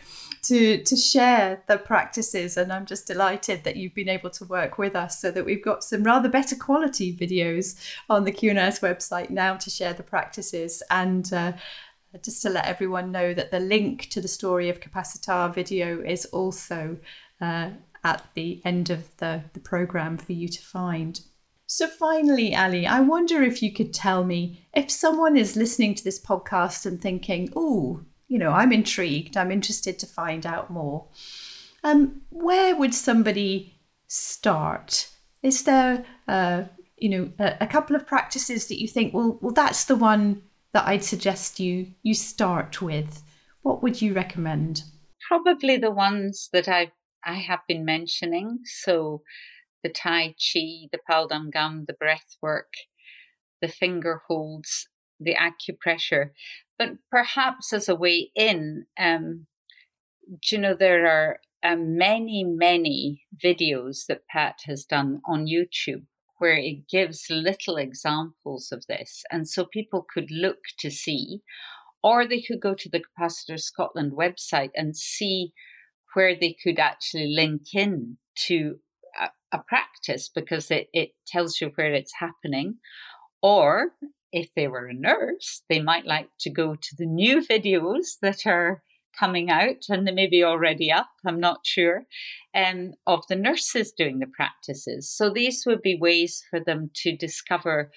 to 0.43 0.83
to 0.83 0.95
share 0.95 1.63
the 1.67 1.77
practices. 1.77 2.57
And 2.57 2.71
I'm 2.71 2.85
just 2.85 3.07
delighted 3.07 3.63
that 3.63 3.75
you've 3.75 3.93
been 3.93 4.09
able 4.09 4.29
to 4.31 4.45
work 4.45 4.77
with 4.77 4.95
us 4.95 5.19
so 5.19 5.31
that 5.31 5.45
we've 5.45 5.63
got 5.63 5.83
some 5.83 6.03
rather 6.03 6.29
better 6.29 6.55
quality 6.55 7.15
videos 7.15 7.75
on 8.09 8.23
the 8.23 8.31
QNIS 8.31 8.81
website 8.81 9.29
now 9.29 9.55
to 9.55 9.69
share 9.69 9.93
the 9.93 10.03
practices 10.03 10.83
and. 10.89 11.31
Uh, 11.33 11.53
just 12.23 12.41
to 12.41 12.49
let 12.49 12.65
everyone 12.65 13.11
know 13.11 13.35
that 13.35 13.51
the 13.51 13.59
link 13.59 14.09
to 14.09 14.19
the 14.19 14.27
story 14.27 14.67
of 14.67 14.79
Capacitar 14.79 15.53
video 15.53 16.01
is 16.01 16.25
also 16.25 16.97
uh, 17.39 17.69
at 18.03 18.25
the 18.33 18.61
end 18.65 18.89
of 18.89 19.15
the, 19.17 19.43
the 19.53 19.59
program 19.59 20.17
for 20.17 20.33
you 20.33 20.47
to 20.47 20.61
find. 20.61 21.21
So, 21.67 21.87
finally, 21.87 22.55
Ali, 22.55 22.87
I 22.87 22.99
wonder 22.99 23.43
if 23.43 23.61
you 23.61 23.71
could 23.71 23.93
tell 23.93 24.23
me 24.23 24.67
if 24.73 24.89
someone 24.89 25.37
is 25.37 25.55
listening 25.55 25.93
to 25.95 26.03
this 26.03 26.19
podcast 26.19 26.87
and 26.87 26.99
thinking, 26.99 27.53
oh, 27.55 28.01
you 28.29 28.37
know, 28.37 28.51
I'm 28.51 28.71
intrigued, 28.71 29.35
I'm 29.35 29.51
interested 29.51 29.99
to 29.99 30.05
find 30.05 30.45
out 30.45 30.69
more. 30.69 31.07
Um, 31.83 32.21
where 32.29 32.75
would 32.75 32.93
somebody 32.93 33.81
start? 34.07 35.09
Is 35.41 35.63
there, 35.63 36.05
uh, 36.27 36.63
you 36.97 37.09
know, 37.09 37.31
a, 37.39 37.57
a 37.61 37.67
couple 37.67 37.95
of 37.95 38.07
practices 38.07 38.67
that 38.67 38.79
you 38.79 38.87
think, 38.87 39.13
well, 39.13 39.39
well, 39.41 39.53
that's 39.53 39.85
the 39.85 39.95
one 39.95 40.43
that 40.73 40.87
I'd 40.87 41.03
suggest 41.03 41.59
you 41.59 41.87
you 42.03 42.13
start 42.13 42.81
with? 42.81 43.23
What 43.63 43.81
would 43.81 44.01
you 44.01 44.13
recommend? 44.13 44.83
Probably 45.27 45.77
the 45.77 45.91
ones 45.91 46.49
that 46.53 46.67
I've 46.67 46.91
I 47.25 47.35
have 47.35 47.61
been 47.67 47.83
mentioning. 47.83 48.59
So 48.63 49.23
the 49.83 49.89
Tai 49.89 50.29
Chi, 50.29 50.87
the 50.91 50.99
Pal 51.09 51.27
Dan 51.27 51.49
Gum, 51.49 51.85
the 51.87 51.93
breath 51.93 52.37
work, 52.41 52.73
the 53.61 53.67
finger 53.67 54.21
holds. 54.27 54.87
The 55.19 55.35
acupressure, 55.35 56.29
but 56.77 56.91
perhaps 57.11 57.73
as 57.73 57.89
a 57.89 57.95
way 57.95 58.31
in. 58.35 58.85
Um, 58.97 59.47
you 60.51 60.59
know, 60.59 60.75
there 60.75 61.07
are 61.07 61.39
um, 61.63 61.97
many, 61.97 62.43
many 62.43 63.23
videos 63.43 64.05
that 64.07 64.27
Pat 64.27 64.59
has 64.65 64.85
done 64.85 65.21
on 65.27 65.47
YouTube 65.47 66.05
where 66.39 66.57
it 66.57 66.87
gives 66.89 67.27
little 67.29 67.75
examples 67.75 68.71
of 68.71 68.85
this. 68.87 69.23
And 69.29 69.47
so 69.47 69.65
people 69.65 70.05
could 70.11 70.31
look 70.31 70.59
to 70.79 70.89
see, 70.89 71.41
or 72.01 72.25
they 72.25 72.41
could 72.41 72.61
go 72.61 72.73
to 72.73 72.89
the 72.89 73.01
Capacitar 73.01 73.59
Scotland 73.59 74.13
website 74.13 74.71
and 74.73 74.95
see 74.95 75.51
where 76.13 76.33
they 76.33 76.55
could 76.63 76.79
actually 76.79 77.27
link 77.27 77.73
in 77.73 78.17
to 78.47 78.77
a, 79.19 79.29
a 79.51 79.61
practice 79.67 80.29
because 80.33 80.71
it, 80.71 80.87
it 80.93 81.09
tells 81.27 81.59
you 81.59 81.71
where 81.75 81.93
it's 81.93 82.13
happening. 82.19 82.75
Or 83.41 83.91
if 84.31 84.53
they 84.55 84.67
were 84.67 84.87
a 84.87 84.93
nurse, 84.93 85.63
they 85.69 85.81
might 85.81 86.05
like 86.05 86.29
to 86.41 86.49
go 86.49 86.75
to 86.75 86.95
the 86.97 87.05
new 87.05 87.45
videos 87.45 88.19
that 88.21 88.45
are 88.45 88.83
coming 89.17 89.49
out, 89.49 89.85
and 89.89 90.07
they 90.07 90.11
may 90.11 90.27
be 90.27 90.43
already 90.43 90.91
up, 90.91 91.09
I'm 91.25 91.39
not 91.39 91.65
sure, 91.65 92.03
um, 92.55 92.93
of 93.07 93.23
the 93.27 93.35
nurses 93.35 93.91
doing 93.91 94.19
the 94.19 94.27
practices. 94.27 95.11
So 95.11 95.29
these 95.29 95.63
would 95.65 95.81
be 95.81 95.97
ways 95.99 96.43
for 96.49 96.59
them 96.59 96.91
to 96.97 97.15
discover 97.15 97.91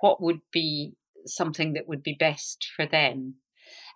what 0.00 0.22
would 0.22 0.40
be 0.52 0.94
something 1.26 1.72
that 1.72 1.88
would 1.88 2.02
be 2.02 2.16
best 2.18 2.68
for 2.76 2.86
them. 2.86 3.34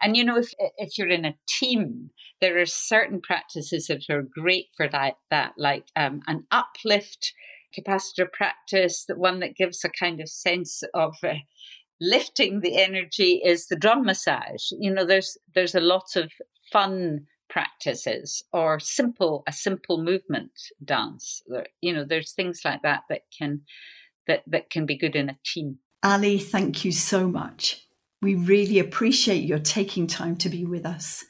And 0.00 0.16
you 0.16 0.24
know, 0.24 0.36
if 0.36 0.52
if 0.76 0.98
you're 0.98 1.08
in 1.08 1.24
a 1.24 1.36
team, 1.46 2.10
there 2.40 2.58
are 2.58 2.66
certain 2.66 3.20
practices 3.20 3.86
that 3.86 4.10
are 4.10 4.22
great 4.22 4.66
for 4.76 4.88
that. 4.88 5.14
That 5.30 5.52
like 5.56 5.86
um, 5.94 6.22
an 6.26 6.46
uplift 6.50 7.32
capacitar 7.72 8.30
practice, 8.30 9.04
the 9.06 9.16
one 9.16 9.40
that 9.40 9.56
gives 9.56 9.84
a 9.84 9.88
kind 9.88 10.20
of 10.20 10.28
sense 10.28 10.82
of 10.92 11.16
uh, 11.22 11.34
lifting 12.02 12.60
the 12.60 12.82
energy 12.82 13.40
is 13.44 13.68
the 13.68 13.76
drum 13.76 14.04
massage. 14.04 14.70
You 14.72 14.92
know, 14.92 15.06
there's 15.06 15.38
there's 15.54 15.74
a 15.74 15.80
lot 15.80 16.16
of 16.16 16.32
fun 16.72 17.26
practices 17.48 18.42
or 18.52 18.80
simple 18.80 19.44
a 19.46 19.52
simple 19.52 20.02
movement 20.02 20.52
dance. 20.84 21.42
You 21.80 21.94
know, 21.94 22.04
there's 22.04 22.32
things 22.32 22.62
like 22.64 22.82
that 22.82 23.02
that 23.08 23.22
can 23.36 23.62
that 24.26 24.42
that 24.48 24.68
can 24.68 24.84
be 24.84 24.98
good 24.98 25.14
in 25.14 25.30
a 25.30 25.38
team. 25.44 25.78
Ali, 26.02 26.38
thank 26.38 26.84
you 26.84 26.90
so 26.90 27.28
much. 27.28 27.86
We 28.20 28.34
really 28.34 28.78
appreciate 28.78 29.44
your 29.44 29.58
taking 29.58 30.06
time 30.06 30.36
to 30.36 30.48
be 30.48 30.64
with 30.64 30.84
us. 30.84 31.24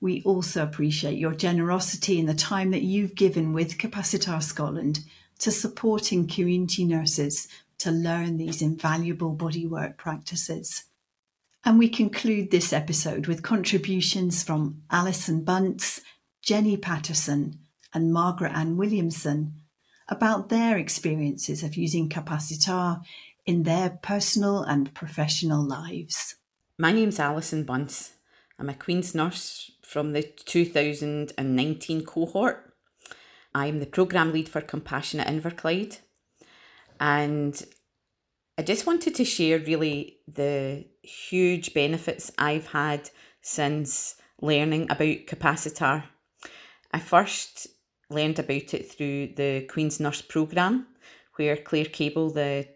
We 0.00 0.22
also 0.24 0.62
appreciate 0.62 1.18
your 1.18 1.34
generosity 1.34 2.18
and 2.20 2.28
the 2.28 2.34
time 2.34 2.70
that 2.72 2.82
you've 2.82 3.14
given 3.14 3.52
with 3.52 3.78
Capacitar 3.78 4.42
Scotland 4.42 5.00
to 5.38 5.50
supporting 5.50 6.26
community 6.26 6.84
nurses 6.84 7.48
to 7.78 7.90
learn 7.90 8.36
these 8.36 8.62
invaluable 8.62 9.36
bodywork 9.36 9.96
practices. 9.96 10.84
And 11.64 11.78
we 11.78 11.88
conclude 11.88 12.50
this 12.50 12.72
episode 12.72 13.26
with 13.26 13.42
contributions 13.42 14.42
from 14.42 14.82
Alison 14.90 15.44
Bunce, 15.44 16.00
Jenny 16.40 16.76
Patterson, 16.76 17.58
and 17.92 18.12
Margaret 18.12 18.52
Ann 18.52 18.76
Williamson 18.76 19.62
about 20.08 20.48
their 20.48 20.78
experiences 20.78 21.62
of 21.62 21.76
using 21.76 22.08
Capacitar 22.08 23.02
in 23.44 23.64
their 23.64 23.98
personal 24.02 24.62
and 24.62 24.94
professional 24.94 25.62
lives. 25.62 26.36
My 26.78 26.92
name's 26.92 27.18
Alison 27.18 27.64
Bunce. 27.64 28.12
I'm 28.58 28.68
a 28.68 28.74
Queen's 28.74 29.14
nurse 29.14 29.72
from 29.82 30.12
the 30.12 30.22
2019 30.22 32.04
cohort. 32.04 32.74
I'm 33.54 33.78
the 33.78 33.86
programme 33.86 34.32
lead 34.32 34.48
for 34.48 34.60
Compassionate 34.60 35.26
Inverclyde. 35.26 35.98
And 37.00 37.60
I 38.58 38.62
just 38.62 38.86
wanted 38.86 39.14
to 39.16 39.24
share 39.24 39.58
really 39.58 40.18
the 40.26 40.86
huge 41.02 41.74
benefits 41.74 42.32
I've 42.38 42.68
had 42.68 43.10
since 43.42 44.16
learning 44.40 44.84
about 44.90 45.26
Capacitar. 45.26 46.04
I 46.92 46.98
first 46.98 47.66
learned 48.08 48.38
about 48.38 48.72
it 48.74 48.90
through 48.90 49.34
the 49.36 49.66
Queen's 49.68 50.00
Nurse 50.00 50.22
Programme, 50.22 50.86
where 51.36 51.56
Clare 51.56 51.84
Cable, 51.84 52.30
the 52.30 52.66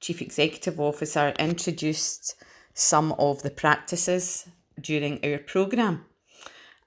Chief 0.00 0.20
Executive 0.20 0.80
Officer, 0.80 1.32
introduced 1.38 2.34
some 2.74 3.12
of 3.12 3.42
the 3.42 3.50
practices 3.50 4.48
during 4.80 5.24
our 5.24 5.38
programme. 5.38 6.04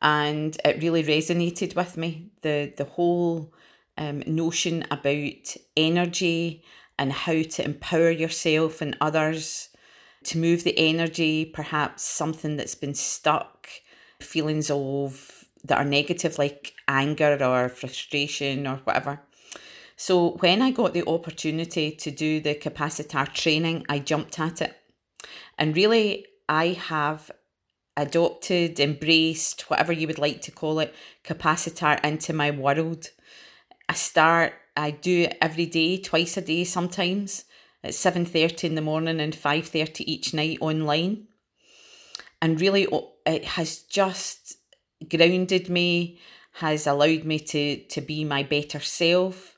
And 0.02 0.58
it 0.63 0.82
really 0.82 1.04
resonated 1.04 1.76
with 1.76 1.98
me. 1.98 2.32
The 2.41 2.74
the 2.78 2.84
whole 2.86 3.54
um, 3.97 4.23
notion 4.25 4.86
about 4.91 5.55
energy 5.75 6.63
and 6.97 7.12
how 7.12 7.41
to 7.41 7.63
empower 7.63 8.10
yourself 8.10 8.81
and 8.81 8.97
others 9.01 9.69
to 10.25 10.38
move 10.38 10.63
the 10.63 10.77
energy, 10.77 11.45
perhaps 11.45 12.03
something 12.03 12.58
that's 12.58 12.75
been 12.75 12.93
stuck, 12.95 13.69
feelings 14.19 14.71
of 14.71 15.45
that 15.63 15.77
are 15.77 15.86
negative, 15.86 16.38
like 16.38 16.73
anger 16.88 17.38
or 17.43 17.69
frustration 17.69 18.67
or 18.67 18.77
whatever. 18.84 19.21
So, 19.97 20.31
when 20.39 20.62
I 20.62 20.71
got 20.71 20.93
the 20.93 21.08
opportunity 21.08 21.91
to 21.91 22.12
do 22.12 22.41
the 22.41 22.55
capacitar 22.55 23.34
training, 23.34 23.86
I 23.88 23.99
jumped 23.99 24.39
at 24.39 24.62
it. 24.62 24.75
And 25.58 25.75
really, 25.75 26.25
I 26.49 26.69
have 26.69 27.31
adopted, 27.95 28.79
embraced, 28.79 29.69
whatever 29.69 29.93
you 29.93 30.08
would 30.08 30.19
like 30.19 30.41
to 30.41 30.51
call 30.51 30.79
it, 30.79 30.93
capacitar 31.23 32.03
into 32.03 32.34
my 32.34 32.51
world. 32.51 33.10
I 33.88 33.93
start 33.93 34.54
I 34.78 34.91
do 34.91 35.24
it 35.24 35.38
every 35.41 35.65
day, 35.65 35.98
twice 35.98 36.38
a 36.38 36.41
day 36.41 36.63
sometimes 36.63 37.45
at 37.84 37.91
7.30 37.91 38.65
in 38.65 38.76
the 38.76 38.82
morning 38.82 39.19
and 39.19 39.34
5.30 39.34 40.02
each 40.06 40.34
night 40.34 40.58
online. 40.60 41.28
And 42.41 42.60
really 42.60 42.88
it 43.26 43.45
has 43.45 43.80
just 43.80 44.58
grounded 45.10 45.69
me, 45.69 46.19
has 46.54 46.88
allowed 46.88 47.24
me 47.24 47.39
to, 47.39 47.78
to 47.86 48.02
be 48.02 48.26
my 48.26 48.43
better 48.43 48.80
self, 48.80 49.58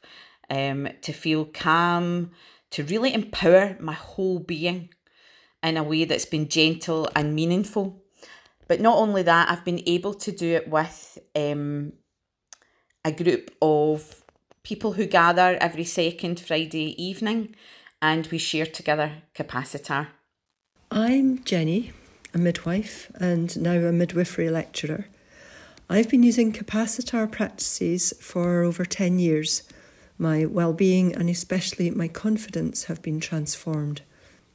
um, 0.50 0.88
to 1.02 1.14
feel 1.14 1.46
calm, 1.46 2.32
to 2.72 2.84
really 2.84 3.14
empower 3.14 3.78
my 3.80 3.94
whole 3.94 4.40
being 4.40 4.90
in 5.64 5.78
a 5.78 5.84
way 5.84 6.06
that's 6.06 6.26
been 6.26 6.48
gentle 6.48 7.10
and 7.16 7.34
meaningful. 7.34 8.04
But 8.68 8.82
not 8.82 8.98
only 8.98 9.24
that, 9.24 9.50
I've 9.50 9.66
been 9.66 9.82
able 9.88 10.14
to 10.14 10.32
do 10.32 10.56
it 10.56 10.70
with 10.70 11.18
um, 11.36 11.94
a 13.08 13.12
group 13.12 13.52
of 13.62 14.22
people 14.64 14.92
who 14.94 15.06
gather 15.06 15.58
every 15.62 15.86
second 15.86 16.42
Friday 16.42 17.02
evening 17.02 17.56
and 18.02 18.28
we 18.28 18.38
share 18.38 18.66
together 18.66 19.24
Capacitar. 19.34 20.08
I'm 20.92 21.42
Jenny, 21.46 21.94
a 22.34 22.38
midwife 22.38 23.10
and 23.16 23.62
now 23.62 23.78
a 23.78 23.94
midwifery 23.94 24.50
lecturer. 24.50 25.08
I've 25.90 26.10
been 26.10 26.22
using 26.22 26.52
Capacitar 26.52 27.32
practices 27.32 28.14
for 28.20 28.64
over 28.64 28.84
10 28.84 29.20
years. 29.20 29.64
My 30.18 30.46
well-being 30.46 31.16
and 31.16 31.30
especially 31.30 31.90
my 31.92 32.10
confidence 32.10 32.86
have 32.86 33.02
been 33.02 33.22
transformed. 33.22 34.02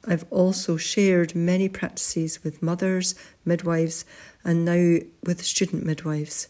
I've 0.07 0.27
also 0.31 0.77
shared 0.77 1.35
many 1.35 1.71
practices 1.71 2.45
with 2.45 2.63
mothers, 2.63 3.15
midwives, 3.47 4.05
and 4.45 4.67
now 4.67 4.99
with 5.25 5.43
student 5.43 5.87
midwives. 5.87 6.49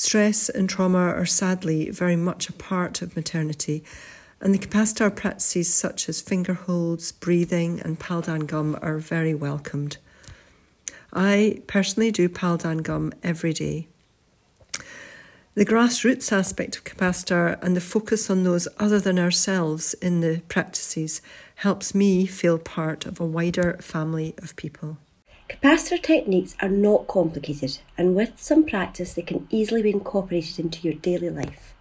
Stress 0.00 0.48
and 0.48 0.66
trauma 0.66 0.96
are 0.96 1.26
sadly 1.26 1.90
very 1.90 2.16
much 2.16 2.48
a 2.48 2.54
part 2.54 3.02
of 3.02 3.14
maternity, 3.14 3.84
and 4.40 4.54
the 4.54 4.58
capacitar 4.58 5.14
practices 5.14 5.74
such 5.74 6.08
as 6.08 6.22
finger 6.22 6.54
holds, 6.54 7.12
breathing, 7.12 7.78
and 7.80 8.00
Pal 8.00 8.22
Dan 8.22 8.46
Gum 8.46 8.78
are 8.80 8.96
very 8.96 9.34
welcomed. 9.34 9.98
I 11.12 11.60
personally 11.66 12.10
do 12.10 12.30
Pal 12.30 12.56
Dan 12.56 12.78
Gum 12.78 13.12
every 13.22 13.52
day. 13.52 13.88
The 15.52 15.66
grassroots 15.66 16.32
aspect 16.32 16.76
of 16.76 16.84
capacitar 16.84 17.62
and 17.62 17.76
the 17.76 17.82
focus 17.82 18.30
on 18.30 18.42
those 18.42 18.66
other 18.78 19.00
than 19.00 19.18
ourselves 19.18 19.92
in 20.00 20.20
the 20.22 20.40
practices 20.48 21.20
helps 21.56 21.94
me 21.94 22.24
feel 22.24 22.56
part 22.56 23.04
of 23.04 23.20
a 23.20 23.26
wider 23.26 23.76
family 23.82 24.34
of 24.38 24.56
people. 24.56 24.96
Capacitar 25.50 26.00
techniques 26.00 26.54
are 26.60 26.68
not 26.68 27.08
complicated, 27.08 27.78
and 27.98 28.14
with 28.14 28.40
some 28.40 28.64
practice, 28.64 29.14
they 29.14 29.22
can 29.22 29.48
easily 29.50 29.82
be 29.82 29.90
incorporated 29.90 30.60
into 30.60 30.86
your 30.86 30.94
daily 30.94 31.28
life. 31.28 31.74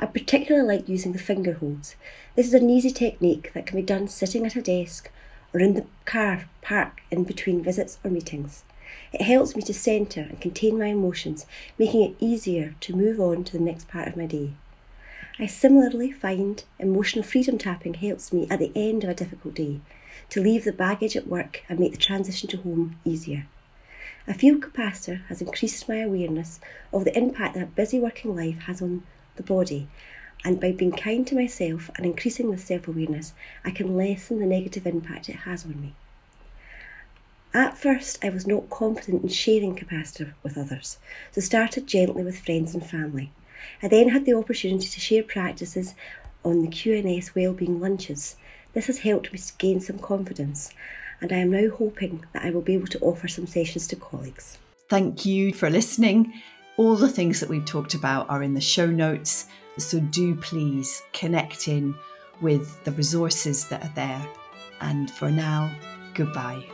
I 0.00 0.06
particularly 0.06 0.66
like 0.66 0.88
using 0.88 1.12
the 1.12 1.18
finger 1.18 1.52
holds. 1.52 1.94
This 2.36 2.46
is 2.46 2.54
an 2.54 2.70
easy 2.70 2.90
technique 2.90 3.52
that 3.52 3.66
can 3.66 3.76
be 3.76 3.82
done 3.82 4.08
sitting 4.08 4.46
at 4.46 4.56
a 4.56 4.62
desk 4.62 5.10
or 5.52 5.60
in 5.60 5.74
the 5.74 5.84
car 6.06 6.46
park 6.62 7.02
in 7.10 7.24
between 7.24 7.62
visits 7.62 7.98
or 8.02 8.10
meetings. 8.10 8.64
It 9.12 9.20
helps 9.20 9.54
me 9.54 9.60
to 9.64 9.74
centre 9.74 10.22
and 10.22 10.40
contain 10.40 10.78
my 10.78 10.86
emotions, 10.86 11.44
making 11.78 12.00
it 12.02 12.16
easier 12.18 12.76
to 12.80 12.96
move 12.96 13.20
on 13.20 13.44
to 13.44 13.52
the 13.52 13.62
next 13.62 13.88
part 13.88 14.08
of 14.08 14.16
my 14.16 14.24
day. 14.24 14.52
I 15.38 15.46
similarly 15.48 16.10
find 16.10 16.64
emotional 16.78 17.24
freedom 17.24 17.58
tapping 17.58 17.92
helps 17.92 18.32
me 18.32 18.46
at 18.50 18.58
the 18.58 18.72
end 18.74 19.04
of 19.04 19.10
a 19.10 19.14
difficult 19.14 19.54
day 19.54 19.82
to 20.32 20.40
leave 20.40 20.64
the 20.64 20.72
baggage 20.72 21.14
at 21.14 21.26
work 21.26 21.62
and 21.68 21.78
make 21.78 21.92
the 21.92 21.98
transition 21.98 22.48
to 22.48 22.56
home 22.56 22.98
easier. 23.04 23.46
A 24.26 24.32
feel 24.32 24.56
capacitar 24.56 25.26
has 25.28 25.42
increased 25.42 25.86
my 25.86 25.98
awareness 25.98 26.58
of 26.90 27.04
the 27.04 27.14
impact 27.14 27.54
that 27.54 27.74
busy 27.74 28.00
working 28.00 28.34
life 28.34 28.60
has 28.60 28.80
on 28.80 29.02
the 29.36 29.42
body, 29.42 29.88
and 30.42 30.58
by 30.58 30.72
being 30.72 30.92
kind 30.92 31.26
to 31.26 31.34
myself 31.34 31.90
and 31.96 32.06
increasing 32.06 32.50
the 32.50 32.56
self 32.56 32.88
awareness, 32.88 33.34
I 33.62 33.72
can 33.72 33.94
lessen 33.94 34.38
the 34.38 34.46
negative 34.46 34.86
impact 34.86 35.28
it 35.28 35.44
has 35.44 35.66
on 35.66 35.78
me. 35.78 35.92
At 37.52 37.76
first, 37.76 38.24
I 38.24 38.30
was 38.30 38.46
not 38.46 38.70
confident 38.70 39.24
in 39.24 39.28
sharing 39.28 39.76
capacitar 39.76 40.32
with 40.42 40.56
others, 40.56 40.96
so 41.32 41.42
started 41.42 41.86
gently 41.86 42.24
with 42.24 42.38
friends 42.38 42.72
and 42.72 42.82
family. 42.82 43.32
I 43.82 43.88
then 43.88 44.08
had 44.08 44.24
the 44.24 44.32
opportunity 44.32 44.88
to 44.88 45.00
share 45.00 45.22
practices 45.22 45.94
on 46.42 46.62
the 46.62 46.68
QNIS 46.68 47.34
Wellbeing 47.34 47.80
Lunches. 47.80 48.36
This 48.72 48.86
has 48.86 48.98
helped 49.00 49.32
me 49.32 49.38
to 49.38 49.52
gain 49.58 49.80
some 49.80 49.98
confidence, 49.98 50.70
and 51.20 51.32
I 51.32 51.36
am 51.36 51.50
now 51.50 51.68
hoping 51.68 52.24
that 52.32 52.44
I 52.44 52.50
will 52.50 52.62
be 52.62 52.74
able 52.74 52.86
to 52.88 53.00
offer 53.00 53.28
some 53.28 53.46
sessions 53.46 53.86
to 53.88 53.96
colleagues. 53.96 54.58
Thank 54.88 55.24
you 55.24 55.52
for 55.52 55.70
listening. 55.70 56.32
All 56.76 56.96
the 56.96 57.08
things 57.08 57.40
that 57.40 57.48
we've 57.48 57.64
talked 57.64 57.94
about 57.94 58.28
are 58.30 58.42
in 58.42 58.54
the 58.54 58.60
show 58.60 58.86
notes, 58.86 59.46
so 59.78 60.00
do 60.00 60.34
please 60.36 61.02
connect 61.12 61.68
in 61.68 61.94
with 62.40 62.82
the 62.84 62.92
resources 62.92 63.68
that 63.68 63.84
are 63.84 63.92
there. 63.94 64.26
And 64.80 65.10
for 65.10 65.30
now, 65.30 65.70
goodbye. 66.14 66.64